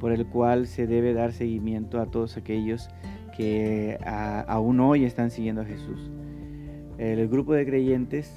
por 0.00 0.12
el 0.12 0.26
cual 0.26 0.66
se 0.66 0.86
debe 0.86 1.12
dar 1.12 1.32
seguimiento 1.32 2.00
a 2.00 2.06
todos 2.06 2.36
aquellos 2.36 2.88
que 3.36 3.98
aún 4.04 4.80
hoy 4.80 5.04
están 5.04 5.30
siguiendo 5.30 5.62
a 5.62 5.64
Jesús. 5.64 6.10
El 6.98 7.28
grupo 7.28 7.54
de 7.54 7.66
creyentes 7.66 8.34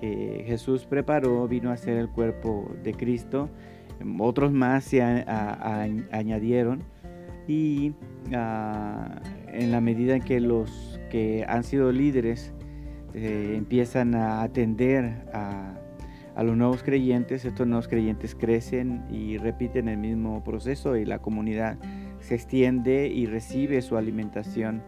que 0.00 0.44
Jesús 0.46 0.84
preparó 0.86 1.48
vino 1.48 1.70
a 1.70 1.76
ser 1.76 1.96
el 1.96 2.08
cuerpo 2.08 2.70
de 2.82 2.94
Cristo. 2.94 3.48
Otros 4.18 4.52
más 4.52 4.84
se 4.84 5.02
añadieron 5.02 6.82
y 7.48 7.94
ah, 8.34 9.20
en 9.52 9.72
la 9.72 9.80
medida 9.80 10.16
en 10.16 10.22
que 10.22 10.40
los 10.40 11.00
que 11.10 11.44
han 11.48 11.64
sido 11.64 11.92
líderes 11.92 12.52
eh, 13.14 13.54
empiezan 13.56 14.14
a 14.14 14.42
atender 14.42 15.24
a, 15.32 15.80
los 16.42 16.54
nuevos 16.54 16.82
creyentes, 16.82 17.46
estos 17.46 17.66
nuevos 17.66 17.88
creyentes 17.88 18.34
crecen 18.34 19.06
y 19.10 19.38
repiten 19.38 19.88
el 19.88 19.96
mismo 19.96 20.44
proceso 20.44 20.94
y 20.98 21.06
la 21.06 21.20
comunidad 21.20 21.78
se 22.20 22.34
extiende 22.34 23.08
y 23.08 23.24
recibe 23.24 23.80
su 23.80 23.96
alimentación 23.96 24.82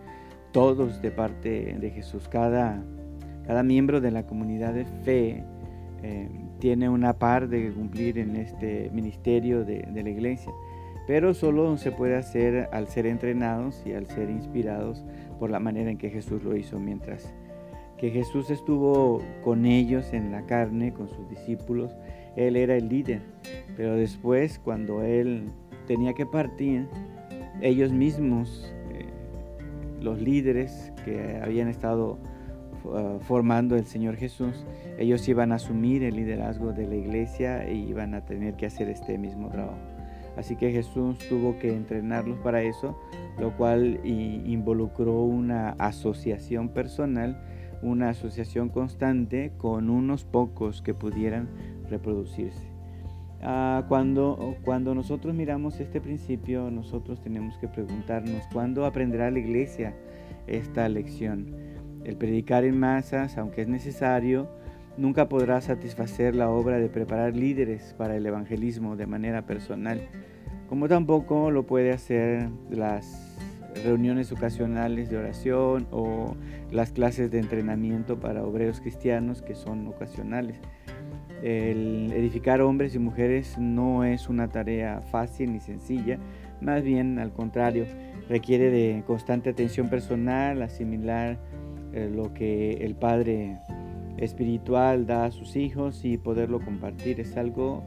todos 0.59 1.01
de 1.01 1.12
parte 1.12 1.77
de 1.79 1.90
Jesús. 1.92 2.27
Cada, 2.29 2.83
cada 3.47 3.62
miembro 3.62 4.01
de 4.01 4.11
la 4.11 4.27
comunidad 4.27 4.75
de 4.75 4.87
fe 5.05 5.44
eh, 6.03 6.29
tiene 6.59 6.88
una 6.88 7.12
par 7.12 7.49
de 7.49 7.73
cumplir 7.73 8.18
en 8.18 8.35
este 8.35 8.90
ministerio 8.92 9.64
de, 9.64 9.83
de 9.83 10.03
la 10.03 10.11
iglesia, 10.11 10.51
pero 11.07 11.33
solo 11.33 11.77
se 11.77 11.92
puede 11.92 12.16
hacer 12.16 12.68
al 12.73 12.88
ser 12.88 13.07
entrenados 13.07 13.85
y 13.87 13.92
al 13.92 14.07
ser 14.07 14.31
inspirados 14.31 15.05
por 15.38 15.49
la 15.49 15.61
manera 15.61 15.92
en 15.92 15.97
que 15.97 16.11
Jesús 16.11 16.42
lo 16.42 16.57
hizo 16.57 16.81
mientras 16.81 17.33
que 17.97 18.11
Jesús 18.11 18.51
estuvo 18.51 19.23
con 19.44 19.64
ellos 19.64 20.12
en 20.12 20.33
la 20.33 20.44
carne, 20.47 20.92
con 20.92 21.09
sus 21.09 21.29
discípulos, 21.29 21.97
Él 22.37 22.57
era 22.57 22.77
el 22.77 22.88
líder. 22.88 23.23
Pero 23.77 23.94
después, 23.94 24.61
cuando 24.61 25.03
Él 25.03 25.51
tenía 25.88 26.14
que 26.14 26.25
partir, 26.25 26.87
ellos 27.61 27.92
mismos, 27.92 28.73
los 30.00 30.20
líderes 30.20 30.92
que 31.04 31.40
habían 31.42 31.68
estado 31.68 32.18
uh, 32.84 33.18
formando 33.20 33.76
el 33.76 33.84
Señor 33.84 34.16
Jesús, 34.16 34.64
ellos 34.98 35.28
iban 35.28 35.52
a 35.52 35.56
asumir 35.56 36.02
el 36.02 36.16
liderazgo 36.16 36.72
de 36.72 36.87
la 36.87 36.96
iglesia 36.96 37.70
y 37.70 37.88
iban 37.88 38.14
a 38.14 38.24
tener 38.24 38.54
que 38.54 38.66
hacer 38.66 38.88
este 38.88 39.18
mismo 39.18 39.48
trabajo. 39.48 39.78
Así 40.37 40.54
que 40.56 40.70
Jesús 40.70 41.18
tuvo 41.28 41.58
que 41.58 41.74
entrenarlos 41.74 42.38
para 42.38 42.62
eso, 42.62 42.96
lo 43.40 43.56
cual 43.56 44.00
involucró 44.04 45.22
una 45.22 45.70
asociación 45.70 46.68
personal 46.68 47.37
una 47.82 48.11
asociación 48.11 48.68
constante 48.68 49.52
con 49.56 49.90
unos 49.90 50.24
pocos 50.24 50.82
que 50.82 50.94
pudieran 50.94 51.48
reproducirse. 51.88 52.67
Ah, 53.40 53.85
cuando, 53.88 54.57
cuando 54.64 54.94
nosotros 54.94 55.35
miramos 55.35 55.79
este 55.81 56.01
principio, 56.01 56.70
nosotros 56.70 57.20
tenemos 57.20 57.57
que 57.59 57.68
preguntarnos, 57.68 58.42
¿cuándo 58.53 58.85
aprenderá 58.85 59.31
la 59.31 59.38
iglesia 59.38 59.94
esta 60.46 60.88
lección? 60.88 61.55
El 62.05 62.16
predicar 62.16 62.64
en 62.64 62.79
masas, 62.79 63.38
aunque 63.38 63.62
es 63.62 63.68
necesario, 63.68 64.48
nunca 64.96 65.29
podrá 65.29 65.61
satisfacer 65.61 66.35
la 66.35 66.51
obra 66.51 66.79
de 66.79 66.88
preparar 66.88 67.37
líderes 67.37 67.94
para 67.96 68.16
el 68.16 68.27
evangelismo 68.27 68.96
de 68.96 69.07
manera 69.07 69.46
personal, 69.46 70.01
como 70.68 70.88
tampoco 70.88 71.51
lo 71.53 71.64
puede 71.64 71.92
hacer 71.92 72.48
las 72.70 73.37
reuniones 73.85 74.33
ocasionales 74.33 75.11
de 75.11 75.16
oración 75.16 75.87
o 75.92 76.35
las 76.72 76.90
clases 76.90 77.31
de 77.31 77.38
entrenamiento 77.38 78.18
para 78.18 78.44
obreros 78.44 78.81
cristianos 78.81 79.42
que 79.42 79.55
son 79.55 79.87
ocasionales. 79.87 80.59
El 81.42 82.12
edificar 82.12 82.61
hombres 82.61 82.94
y 82.94 82.98
mujeres 82.98 83.59
no 83.59 84.05
es 84.05 84.29
una 84.29 84.48
tarea 84.48 85.03
fácil 85.11 85.53
ni 85.53 85.61
sencilla, 85.61 86.18
más 86.61 86.83
bien 86.83 87.18
al 87.18 87.33
contrario, 87.33 87.87
requiere 88.29 88.70
de 88.70 89.05
constante 89.07 89.51
atención 89.51 89.88
personal, 89.88 90.62
asimilar 90.62 91.38
eh, 91.92 92.11
lo 92.12 92.35
que 92.35 92.72
el 92.85 92.94
Padre 92.94 93.59
espiritual 94.18 95.07
da 95.07 95.27
a 95.27 95.31
sus 95.31 95.57
hijos 95.57 96.05
y 96.05 96.18
poderlo 96.18 96.61
compartir. 96.61 97.20
Es 97.20 97.37
algo 97.37 97.85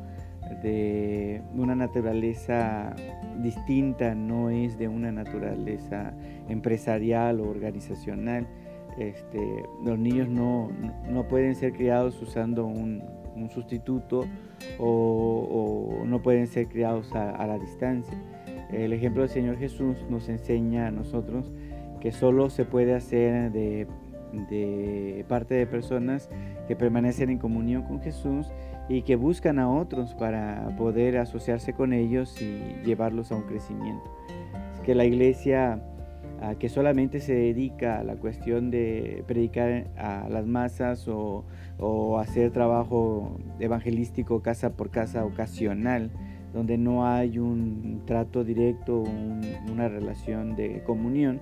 de 0.63 1.41
una 1.53 1.75
naturaleza 1.75 2.95
distinta, 3.41 4.15
no 4.15 4.49
es 4.49 4.77
de 4.77 4.87
una 4.87 5.11
naturaleza 5.11 6.13
empresarial 6.49 7.39
o 7.39 7.49
organizacional. 7.49 8.47
Este, 8.97 9.39
los 9.83 9.97
niños 9.97 10.27
no, 10.27 10.69
pueden 11.29 11.55
ser 11.55 11.73
criados 11.73 12.21
usando 12.21 12.65
un, 12.65 13.01
sustituto 13.49 14.25
o, 14.79 16.03
no 16.05 16.21
pueden 16.21 16.47
ser 16.47 16.67
criados 16.67 17.13
a, 17.13 17.45
la 17.45 17.57
distancia. 17.57 18.17
El 18.71 18.93
ejemplo 18.93 19.21
del 19.21 19.29
Señor 19.29 19.57
Jesús 19.57 19.97
nos 20.09 20.29
enseña 20.29 20.87
a 20.87 20.91
nosotros 20.91 21.51
que 21.99 22.11
solo 22.11 22.49
se 22.49 22.65
puede 22.65 22.95
hacer 22.95 23.51
de, 23.51 23.87
de 24.49 25.25
parte 25.27 25.55
de 25.55 25.67
personas 25.67 26.29
que 26.67 26.75
permanecen 26.75 27.29
en 27.29 27.37
comunión 27.37 27.83
con 27.83 28.01
Jesús 28.01 28.47
y 28.89 29.03
que 29.03 29.15
buscan 29.15 29.59
a 29.59 29.69
otros 29.69 30.15
para 30.15 30.75
poder 30.77 31.17
asociarse 31.17 31.73
con 31.73 31.93
ellos 31.93 32.41
y 32.41 32.59
llevarlos 32.85 33.31
a 33.31 33.35
un 33.35 33.43
crecimiento. 33.43 34.11
Es 34.73 34.79
que 34.81 34.95
la 34.95 35.05
iglesia 35.05 35.81
que 36.57 36.69
solamente 36.69 37.19
se 37.19 37.33
dedica 37.33 37.99
a 37.99 38.03
la 38.03 38.15
cuestión 38.15 38.71
de 38.71 39.23
predicar 39.27 39.87
a 39.97 40.27
las 40.29 40.45
masas 40.47 41.07
o, 41.07 41.45
hacer 42.19 42.51
trabajo 42.51 43.39
evangelístico 43.59 44.41
casa 44.41 44.73
por 44.73 44.91
casa 44.91 45.25
ocasional, 45.25 46.11
donde 46.53 46.77
no 46.77 47.07
hay 47.07 47.39
un 47.39 48.03
trato 48.05 48.43
directo, 48.43 49.03
una 49.71 49.87
relación 49.87 50.55
de 50.55 50.83
comunión, 50.83 51.39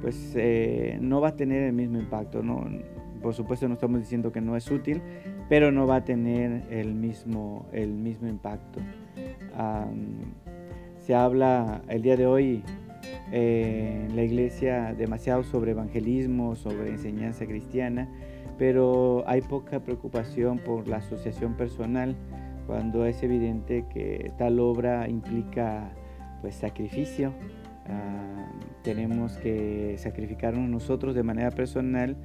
pues 0.00 0.34
eh, 0.36 0.98
no 1.00 1.20
va 1.20 1.28
a 1.28 1.36
tener 1.36 1.62
el 1.62 1.72
mismo 1.72 1.98
impacto. 1.98 2.42
¿no? 2.42 2.66
Por 3.22 3.34
supuesto 3.34 3.68
no 3.68 3.74
estamos 3.74 4.00
diciendo 4.00 4.32
que 4.32 4.40
no 4.40 4.56
es 4.56 4.70
útil, 4.70 5.02
pero 5.48 5.72
no 5.72 5.86
va 5.86 5.96
a 5.96 6.04
tener 6.04 6.62
el 6.70 6.94
mismo, 6.94 7.66
el 7.72 7.90
mismo 7.90 8.28
impacto. 8.28 8.80
se 10.98 11.14
habla 11.14 11.82
el 11.88 12.02
día 12.02 12.16
de 12.16 12.26
hoy 12.26 12.62
eh, 13.32 14.08
la 14.14 14.22
iglesia 14.22 14.94
demasiado 14.94 15.42
sobre 15.42 15.72
evangelismo, 15.72 16.54
sobre 16.54 16.90
enseñanza 16.90 17.46
cristiana, 17.46 18.08
pero 18.58 19.24
hay 19.26 19.40
poca 19.40 19.80
preocupación 19.80 20.58
por 20.58 20.86
la 20.86 20.98
asociación 20.98 21.56
personal 21.56 22.14
cuando 22.66 23.06
es 23.06 23.22
evidente 23.22 23.86
que 23.92 24.30
tal 24.38 24.60
obra 24.60 25.08
implica 25.08 25.90
pues 26.40 26.54
sacrificio. 26.54 27.32
tenemos 28.82 29.36
que 29.38 29.96
sacrificarnos 29.98 30.68
nosotros 30.68 31.14
de 31.14 31.22
manera 31.22 31.50
personal 31.50 32.16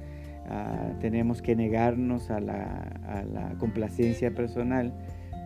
Ah, 0.50 0.92
tenemos 1.00 1.42
que 1.42 1.54
negarnos 1.54 2.30
a 2.30 2.40
la, 2.40 3.54
complacencia 3.58 4.30
personal 4.30 4.94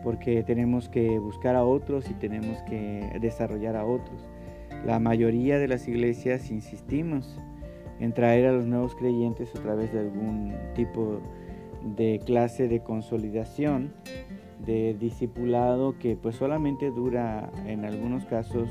porque 0.01 0.43
tenemos 0.43 0.87
que 0.87 1.19
buscar 1.19 1.55
a 1.55 1.65
otros 1.65 2.09
y 2.09 2.13
tenemos 2.13 2.61
que 2.63 3.17
desarrollar 3.19 3.75
a 3.75 3.85
otros. 3.85 4.29
La 4.85 4.99
mayoría 4.99 5.59
de 5.59 5.67
las 5.67 5.87
iglesias 5.87 6.51
insistimos 6.51 7.39
en 7.99 8.13
traer 8.13 8.47
a 8.47 8.51
los 8.51 8.65
nuevos 8.65 8.95
creyentes 8.95 9.55
a 9.55 9.61
través 9.61 9.93
de 9.93 9.99
algún 9.99 10.53
tipo 10.75 11.21
de 11.95 12.19
clase 12.25 12.67
de 12.67 12.81
consolidación, 12.81 13.93
de 14.65 14.93
discipulado 14.93 15.97
que 15.99 16.17
pues 16.17 16.35
solamente 16.35 16.91
dura 16.91 17.49
en 17.65 17.85
algunos 17.85 18.25
casos 18.25 18.69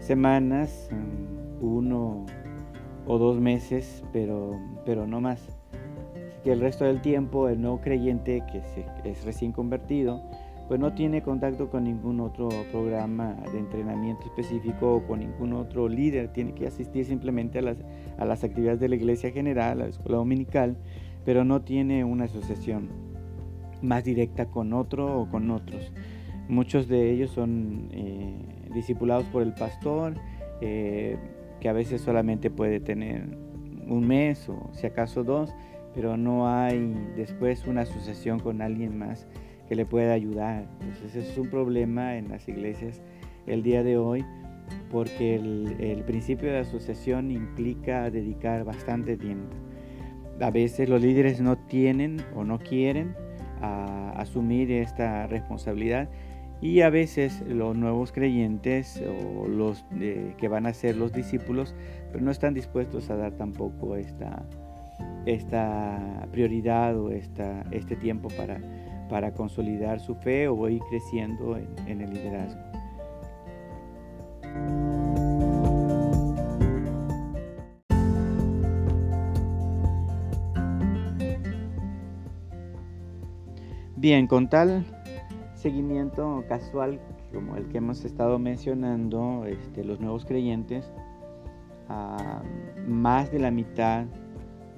semanas, 0.00 0.88
mm, 0.90 1.64
uno 1.64 2.24
o 3.06 3.18
dos 3.18 3.38
meses, 3.38 4.02
pero, 4.12 4.58
pero 4.86 5.06
no 5.06 5.20
más. 5.20 5.40
Que 6.44 6.52
el 6.52 6.60
resto 6.60 6.84
del 6.84 7.02
tiempo 7.02 7.48
el 7.48 7.60
nuevo 7.60 7.80
creyente 7.80 8.42
que 8.50 8.62
es 9.08 9.24
recién 9.24 9.52
convertido, 9.52 10.22
pues 10.72 10.80
no 10.80 10.94
tiene 10.94 11.20
contacto 11.20 11.68
con 11.68 11.84
ningún 11.84 12.18
otro 12.20 12.48
programa 12.70 13.36
de 13.52 13.58
entrenamiento 13.58 14.24
específico 14.24 14.94
o 14.94 15.06
con 15.06 15.20
ningún 15.20 15.52
otro 15.52 15.86
líder, 15.86 16.32
tiene 16.32 16.54
que 16.54 16.66
asistir 16.66 17.04
simplemente 17.04 17.58
a 17.58 17.60
las, 17.60 17.76
a 18.16 18.24
las 18.24 18.42
actividades 18.42 18.80
de 18.80 18.88
la 18.88 18.94
iglesia 18.94 19.30
general, 19.32 19.82
a 19.82 19.84
la 19.84 19.90
escuela 19.90 20.16
dominical, 20.16 20.78
pero 21.26 21.44
no 21.44 21.60
tiene 21.60 22.04
una 22.04 22.24
asociación 22.24 22.88
más 23.82 24.02
directa 24.04 24.46
con 24.46 24.72
otro 24.72 25.20
o 25.20 25.28
con 25.28 25.50
otros. 25.50 25.92
Muchos 26.48 26.88
de 26.88 27.10
ellos 27.10 27.32
son 27.32 27.90
eh, 27.92 28.70
discipulados 28.72 29.24
por 29.24 29.42
el 29.42 29.52
pastor, 29.52 30.14
eh, 30.62 31.18
que 31.60 31.68
a 31.68 31.74
veces 31.74 32.00
solamente 32.00 32.48
puede 32.48 32.80
tener 32.80 33.36
un 33.86 34.06
mes 34.06 34.48
o 34.48 34.70
si 34.72 34.86
acaso 34.86 35.22
dos, 35.22 35.54
pero 35.94 36.16
no 36.16 36.48
hay 36.48 36.94
después 37.14 37.66
una 37.66 37.82
asociación 37.82 38.38
con 38.40 38.62
alguien 38.62 38.96
más 38.96 39.26
que 39.68 39.74
le 39.74 39.86
pueda 39.86 40.12
ayudar. 40.12 40.66
Entonces 40.80 41.16
ese 41.16 41.32
es 41.32 41.38
un 41.38 41.48
problema 41.48 42.16
en 42.16 42.28
las 42.28 42.48
iglesias 42.48 43.00
el 43.46 43.62
día 43.62 43.82
de 43.82 43.96
hoy 43.96 44.24
porque 44.90 45.36
el, 45.36 46.02
principio 46.06 46.50
de 46.50 46.58
asociación 46.58 47.30
implica 47.30 48.10
dedicar 48.10 48.64
bastante 48.64 49.16
tiempo. 49.16 49.56
A 50.40 50.50
veces 50.50 50.88
los 50.88 51.00
líderes 51.00 51.40
no 51.40 51.56
tienen 51.56 52.22
o 52.34 52.44
no 52.44 52.58
quieren 52.58 53.14
asumir 53.60 54.70
esta 54.72 55.26
responsabilidad 55.26 56.08
y 56.60 56.80
a 56.80 56.90
veces 56.90 57.42
los 57.48 57.76
nuevos 57.76 58.12
creyentes 58.12 59.02
o 59.36 59.46
los 59.46 59.84
que 60.38 60.48
van 60.48 60.66
a 60.66 60.72
ser 60.72 60.96
los 60.96 61.12
discípulos 61.12 61.74
pero 62.10 62.24
no 62.24 62.30
están 62.30 62.54
dispuestos 62.54 63.08
a 63.10 63.16
dar 63.16 63.32
tampoco 63.32 63.96
esta, 63.96 64.44
esta 65.26 66.26
prioridad 66.32 66.98
o 66.98 67.10
esta, 67.10 67.64
este 67.70 67.96
tiempo 67.96 68.28
para 68.36 68.60
para 69.12 69.34
consolidar 69.34 70.00
su 70.00 70.14
fe 70.14 70.48
o 70.48 70.70
ir 70.70 70.80
creciendo 70.88 71.58
en, 71.58 72.00
el 72.00 72.14
liderazgo. 72.14 72.62
Bien, 83.96 84.26
con 84.26 84.48
tal 84.48 84.86
seguimiento 85.56 86.42
casual 86.48 86.98
como 87.34 87.56
el 87.56 87.68
que 87.68 87.76
hemos 87.76 88.06
estado 88.06 88.38
mencionando, 88.38 89.44
este, 89.44 89.84
los 89.84 90.00
nuevos 90.00 90.24
creyentes, 90.24 90.90
más 92.88 93.30
de 93.30 93.38
la 93.40 93.50
mitad 93.50 94.06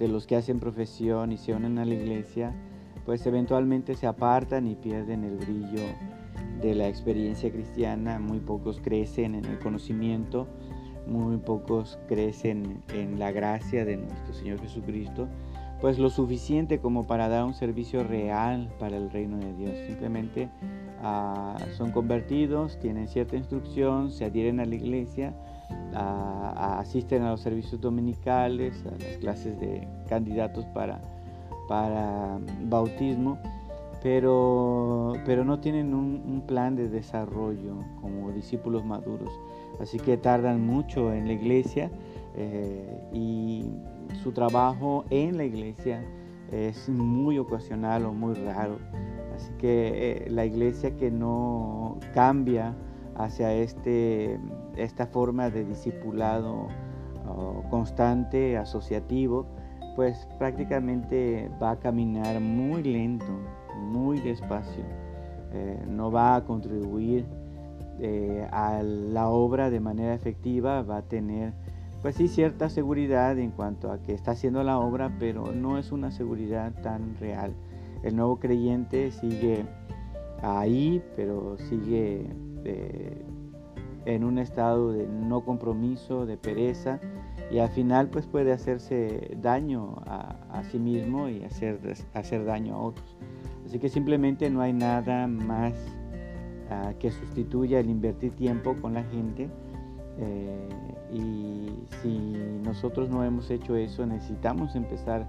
de 0.01 0.09
los 0.09 0.27
que 0.27 0.35
hacen 0.35 0.59
profesión 0.59 1.31
y 1.31 1.37
se 1.37 1.55
unen 1.55 1.79
a 1.79 1.85
la 1.85 1.94
iglesia 1.94 2.53
pues 3.05 3.27
eventualmente 3.27 3.95
se 3.95 4.07
apartan 4.07 4.67
y 4.67 4.75
pierden 4.75 5.25
el 5.25 5.37
brillo 5.37 5.83
de 6.61 6.75
la 6.75 6.88
experiencia 6.88 7.51
cristiana, 7.51 8.19
muy 8.19 8.38
pocos 8.38 8.81
crecen 8.81 9.35
en 9.35 9.45
el 9.45 9.59
conocimiento, 9.59 10.47
muy 11.07 11.37
pocos 11.37 11.99
crecen 12.09 12.83
en 12.95 13.19
la 13.19 13.31
gracia 13.33 13.85
de 13.85 13.99
nuestro 13.99 14.33
Señor 14.33 14.61
Jesucristo, 14.61 15.29
pues 15.81 15.99
lo 15.99 16.09
suficiente 16.09 16.79
como 16.79 17.07
para 17.07 17.29
dar 17.29 17.45
un 17.45 17.53
servicio 17.53 18.05
real 18.05 18.73
para 18.79 18.97
el 18.97 19.11
reino 19.11 19.37
de 19.37 19.53
Dios. 19.55 19.73
Simplemente 19.87 20.49
ah, 21.03 21.59
son 21.77 21.93
convertidos, 21.93 22.79
tienen 22.79 23.09
cierta 23.09 23.37
instrucción, 23.37 24.11
se 24.11 24.25
adhieren 24.25 24.61
a 24.61 24.64
la 24.64 24.75
iglesia, 24.75 25.35
ah, 25.95 26.79
asisten 26.79 27.23
a 27.23 27.33
los 27.33 27.43
servicios 27.43 27.81
dominicales, 27.83 28.83
a 28.87 28.93
las 28.93 29.19
clases 29.19 29.61
de 29.61 29.87
candidatos 30.09 30.64
para 30.67 31.03
para 31.68 32.38
bautismo, 32.62 33.38
pero, 34.03 35.14
pero 35.24 35.44
no 35.44 35.61
tienen 35.61 35.94
un, 35.94 36.42
plan 36.46 36.77
de 36.77 36.88
desarrollo 36.88 37.77
como 38.00 38.31
discípulos 38.33 38.85
maduros. 38.85 39.33
Así 39.81 39.98
que 39.98 40.16
tardan 40.18 40.66
mucho 40.66 41.12
en 41.12 41.27
la 41.27 41.33
iglesia 41.33 41.90
eh, 42.37 43.09
y 43.12 43.70
su 44.22 44.33
trabajo 44.33 45.05
en 45.09 45.38
la 45.38 45.44
iglesia 45.44 46.05
es 46.53 46.88
muy 46.88 47.38
ocasional 47.38 48.05
o 48.05 48.12
muy 48.12 48.35
raro. 48.35 48.77
Así 49.35 49.50
que 49.59 50.27
eh, 50.27 50.31
la 50.31 50.44
iglesia 50.44 50.96
que 50.96 51.11
no 51.11 51.98
cambia 52.12 52.74
hacia 53.16 53.53
este, 53.55 54.38
esta 54.77 55.07
forma 55.07 55.50
de 55.50 55.64
discipulado 55.64 56.68
oh, 57.27 57.62
constante, 57.70 58.57
asociativo, 58.57 59.46
pues 59.94 60.28
prácticamente 60.38 61.50
va 61.62 61.72
a 61.72 61.76
caminar 61.78 62.40
muy 62.40 62.83
lento, 62.83 63.38
muy 63.78 64.20
despacio. 64.20 64.85
Eh, 65.52 65.85
no 65.88 66.11
va 66.11 66.37
a 66.37 66.44
contribuir 66.44 67.24
eh, 68.00 68.46
a 68.50 68.83
la 68.83 69.28
obra 69.28 69.70
de 69.70 69.80
manera 69.80 70.14
efectiva, 70.14 70.83
va 70.83 70.98
a 70.98 71.02
tener 71.02 71.52
pues 72.02 72.16
sí 72.16 72.28
cierta 72.28 72.68
seguridad 72.68 73.38
en 73.38 73.50
cuanto 73.50 73.90
a 73.90 74.02
que 74.02 74.12
está 74.12 74.33
haciendo 74.33 74.62
la 74.62 74.78
obra, 74.78 75.16
pero 75.18 75.52
no 75.52 75.78
es 75.78 75.90
una 75.90 76.11
seguridad 76.11 76.72
tan 76.83 77.16
real. 77.16 77.54
El 78.02 78.16
nuevo 78.16 78.38
creyente 78.38 79.11
sigue 79.11 79.64
ahí, 80.42 81.02
pero 81.16 81.57
sigue 81.57 82.26
eh, 82.64 83.24
en 84.04 84.24
un 84.24 84.38
estado 84.38 84.92
de 84.92 85.07
no 85.07 85.46
compromiso, 85.46 86.26
de 86.26 86.37
pereza, 86.37 87.00
y 87.50 87.59
al 87.59 87.68
final 87.70 88.09
pues 88.09 88.26
puede 88.26 88.52
hacerse 88.52 89.37
daño 89.40 89.96
a, 90.07 90.62
sí 90.70 90.78
mismo 90.78 91.28
y 91.28 91.44
hacer, 91.44 91.78
hacer 92.14 92.44
daño 92.44 92.74
a 92.74 92.78
otros. 92.78 93.16
Así 93.66 93.78
que 93.78 93.88
simplemente 93.88 94.50
no 94.50 94.61
hay 94.61 94.72
nada 94.72 95.26
más 95.26 95.74
ah, 96.70 96.92
que 96.98 97.11
sustituya 97.11 97.80
el 97.80 97.90
invertir 97.90 98.33
tiempo 98.33 98.76
con 98.80 98.94
la 98.94 99.04
gente 99.04 99.48
eh, 100.18 100.68
y 101.12 101.68
si 102.02 102.37
nosotros 102.62 103.09
no 103.11 103.24
hemos 103.24 103.50
hecho 103.50 103.76
eso 103.76 104.07
necesitamos 104.07 104.74
empezar 104.76 105.26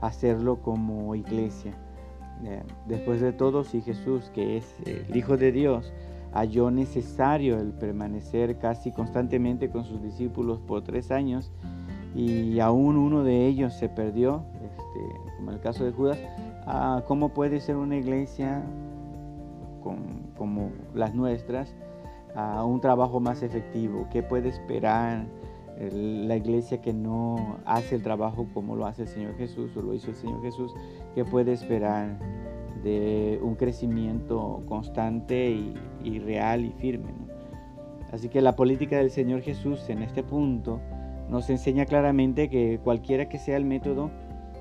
a 0.00 0.06
hacerlo 0.06 0.56
como 0.62 1.14
iglesia. 1.14 1.72
Eh, 2.44 2.62
después 2.86 3.20
de 3.20 3.32
todo, 3.32 3.64
si 3.64 3.80
Jesús, 3.80 4.30
que 4.32 4.58
es 4.58 4.76
el 4.86 5.16
Hijo 5.16 5.36
de 5.36 5.50
Dios, 5.50 5.92
halló 6.32 6.70
necesario 6.70 7.58
el 7.58 7.72
permanecer 7.72 8.58
casi 8.58 8.92
constantemente 8.92 9.70
con 9.70 9.84
sus 9.84 10.02
discípulos 10.02 10.60
por 10.60 10.82
tres 10.82 11.10
años 11.10 11.50
y 12.14 12.58
aún 12.60 12.96
uno 12.96 13.22
de 13.22 13.46
ellos 13.46 13.74
se 13.74 13.88
perdió, 13.88 14.42
este, 14.62 15.36
como 15.36 15.52
el 15.52 15.60
caso 15.60 15.84
de 15.84 15.92
Judas, 15.92 16.18
ah, 16.66 17.02
¿cómo 17.06 17.30
puede 17.30 17.60
ser 17.60 17.76
una 17.76 17.96
iglesia 17.96 18.62
como 20.36 20.70
las 20.94 21.14
nuestras 21.14 21.74
a 22.34 22.64
un 22.64 22.80
trabajo 22.80 23.20
más 23.20 23.42
efectivo? 23.42 24.06
¿Qué 24.10 24.22
puede 24.22 24.48
esperar 24.48 25.26
la 25.78 26.36
iglesia 26.36 26.80
que 26.80 26.92
no 26.92 27.58
hace 27.64 27.94
el 27.94 28.02
trabajo 28.02 28.48
como 28.52 28.74
lo 28.74 28.86
hace 28.86 29.02
el 29.02 29.08
Señor 29.08 29.36
Jesús 29.36 29.76
o 29.76 29.82
lo 29.82 29.94
hizo 29.94 30.10
el 30.10 30.16
Señor 30.16 30.42
Jesús? 30.42 30.74
¿Qué 31.14 31.24
puede 31.24 31.52
esperar? 31.52 32.18
De 32.82 33.38
un 33.42 33.54
crecimiento 33.54 34.62
constante 34.66 35.50
y, 36.04 36.18
real 36.20 36.64
y 36.64 36.72
firme. 36.72 37.12
Así 38.12 38.28
que 38.28 38.40
la 38.40 38.56
política 38.56 38.96
del 38.96 39.10
Señor 39.10 39.42
Jesús 39.42 39.88
en 39.90 40.02
este 40.02 40.22
punto 40.22 40.80
nos 41.28 41.50
enseña 41.50 41.84
claramente 41.84 42.48
que 42.48 42.80
cualquiera 42.82 43.28
que 43.28 43.38
sea 43.38 43.56
el 43.56 43.64
método 43.64 44.10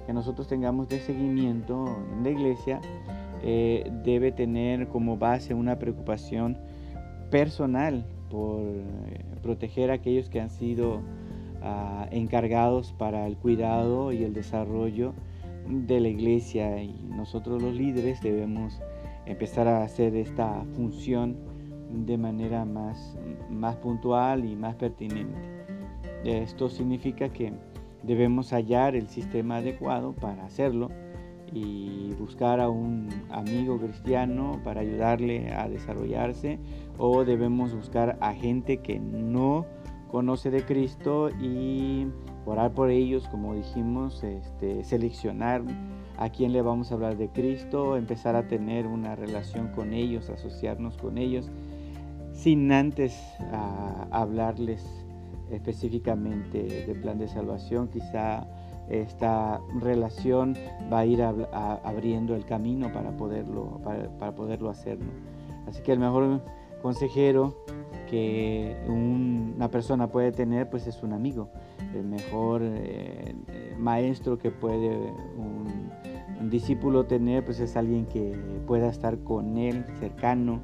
que 0.05 0.13
nosotros 0.13 0.47
tengamos 0.47 0.87
de 0.89 0.99
seguimiento 0.99 1.85
en 2.13 2.23
la 2.23 2.29
iglesia, 2.29 2.81
eh, 3.43 3.91
debe 4.03 4.31
tener 4.31 4.87
como 4.87 5.17
base 5.17 5.53
una 5.53 5.77
preocupación 5.79 6.57
personal 7.29 8.05
por 8.29 8.61
eh, 8.61 9.25
proteger 9.41 9.91
a 9.91 9.95
aquellos 9.95 10.29
que 10.29 10.41
han 10.41 10.49
sido 10.49 11.01
ah, 11.61 12.07
encargados 12.11 12.93
para 12.93 13.27
el 13.27 13.37
cuidado 13.37 14.11
y 14.11 14.23
el 14.23 14.33
desarrollo 14.33 15.13
de 15.67 15.99
la 15.99 16.07
iglesia 16.07 16.81
y 16.81 16.93
nosotros 17.09 17.61
los 17.61 17.75
líderes 17.75 18.21
debemos 18.21 18.79
empezar 19.25 19.67
a 19.67 19.83
hacer 19.83 20.15
esta 20.15 20.63
función 20.75 21.37
de 21.89 22.17
manera 22.17 22.65
más, 22.65 23.17
más 23.49 23.75
puntual 23.77 24.45
y 24.45 24.55
más 24.55 24.75
pertinente. 24.75 25.37
Esto 26.23 26.69
significa 26.69 27.29
que 27.29 27.53
debemos 28.03 28.51
hallar 28.51 28.95
el 28.95 29.07
sistema 29.07 29.57
adecuado 29.57 30.13
para 30.13 30.45
hacerlo 30.45 30.89
y 31.53 32.13
buscar 32.19 32.59
a 32.59 32.69
un 32.69 33.09
amigo 33.29 33.77
cristiano 33.79 34.59
para 34.63 34.81
ayudarle 34.81 35.53
a 35.53 35.69
desarrollarse 35.69 36.59
o 36.97 37.23
debemos 37.23 37.73
buscar 37.73 38.17
a 38.19 38.33
gente 38.33 38.77
que 38.77 38.99
no 38.99 39.65
conoce 40.09 40.51
de 40.51 40.63
Cristo 40.63 41.29
y 41.29 42.07
orar 42.47 42.71
por 42.71 42.89
ellos, 42.89 43.27
como 43.27 43.53
dijimos, 43.53 44.23
este, 44.23 44.83
seleccionar 44.83 45.61
a 46.17 46.29
quién 46.29 46.53
le 46.53 46.61
vamos 46.61 46.91
a 46.91 46.95
hablar 46.95 47.17
de 47.17 47.29
Cristo, 47.29 47.97
empezar 47.97 48.35
a 48.35 48.47
tener 48.47 48.87
una 48.87 49.15
relación 49.15 49.67
con 49.69 49.93
ellos, 49.93 50.29
asociarnos 50.29 50.97
con 50.97 51.17
ellos, 51.17 51.49
sin 52.33 52.71
antes 52.71 53.19
hablarles 54.11 54.85
específicamente 55.51 56.85
del 56.85 57.01
plan 57.01 57.19
de 57.19 57.27
salvación. 57.27 57.89
Quizá 57.89 58.47
esta 58.89 59.59
relación 59.79 60.55
va 60.91 60.99
a 60.99 61.05
ir 61.05 61.21
abriendo 61.21 62.35
el 62.35 62.45
camino 62.45 62.91
para 62.93 63.11
poderlo, 63.17 63.81
para, 64.19 64.35
poderlo 64.35 64.69
hacer. 64.69 64.97
Así 65.67 65.81
que 65.83 65.91
el 65.91 65.99
mejor 65.99 66.41
consejero 66.81 67.55
que 68.09 68.75
una 68.87 69.69
persona 69.69 70.07
puede 70.07 70.31
tener 70.31 70.69
pues 70.69 70.87
es 70.87 71.03
un 71.03 71.13
amigo. 71.13 71.49
El 71.93 72.05
mejor 72.05 72.61
eh, 72.63 73.35
maestro 73.77 74.37
que 74.37 74.51
puede 74.51 74.95
un, 75.37 75.91
un, 76.39 76.49
discípulo 76.49 77.05
tener 77.05 77.43
pues 77.43 77.59
es 77.59 77.75
alguien 77.75 78.05
que 78.05 78.37
pueda 78.65 78.89
estar 78.89 79.19
con 79.19 79.57
él 79.57 79.85
cercano 79.99 80.61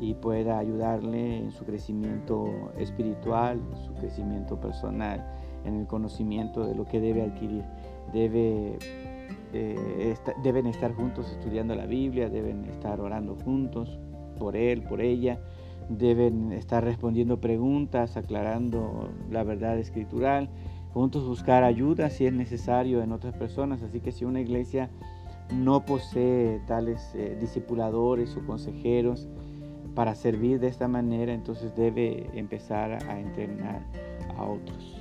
y 0.00 0.14
pueda 0.14 0.58
ayudarle 0.58 1.38
en 1.38 1.50
su 1.50 1.64
crecimiento 1.64 2.72
espiritual, 2.78 3.60
en 3.72 3.84
su 3.84 3.94
crecimiento 3.94 4.60
personal, 4.60 5.24
en 5.64 5.80
el 5.80 5.86
conocimiento 5.86 6.66
de 6.66 6.74
lo 6.74 6.84
que 6.84 7.00
debe 7.00 7.22
adquirir. 7.22 7.64
Debe 8.12 8.78
eh, 9.52 10.16
deben 10.42 10.66
estar 10.66 10.92
juntos 10.92 11.30
estudiando 11.30 11.76
la 11.76 11.86
Biblia, 11.86 12.28
deben 12.28 12.64
estar 12.64 13.00
orando 13.00 13.36
juntos 13.36 14.00
por 14.36 14.56
él, 14.56 14.82
por 14.82 15.00
ella, 15.00 15.38
deben 15.88 16.52
estar 16.52 16.84
respondiendo 16.84 17.40
preguntas, 17.40 18.16
aclarando 18.16 19.10
la 19.30 19.44
verdad 19.44 19.78
escritural, 19.78 20.48
juntos 20.92 21.26
buscar 21.26 21.64
ayuda 21.64 22.10
si 22.10 22.26
es 22.26 22.32
necesario 22.32 23.02
en 23.02 23.12
otras 23.12 23.34
personas. 23.34 23.82
Así 23.82 24.00
que 24.00 24.12
si 24.12 24.24
una 24.24 24.40
iglesia 24.40 24.90
no 25.52 25.84
posee 25.84 26.60
tales 26.66 27.12
eh, 27.14 27.36
discipuladores 27.40 28.36
o 28.36 28.46
consejeros 28.46 29.28
para 29.94 30.14
servir 30.14 30.58
de 30.60 30.68
esta 30.68 30.88
manera, 30.88 31.32
entonces 31.32 31.74
debe 31.76 32.28
empezar 32.34 32.92
a 33.08 33.20
entrenar 33.20 33.82
a 34.36 34.44
otros. 34.44 34.93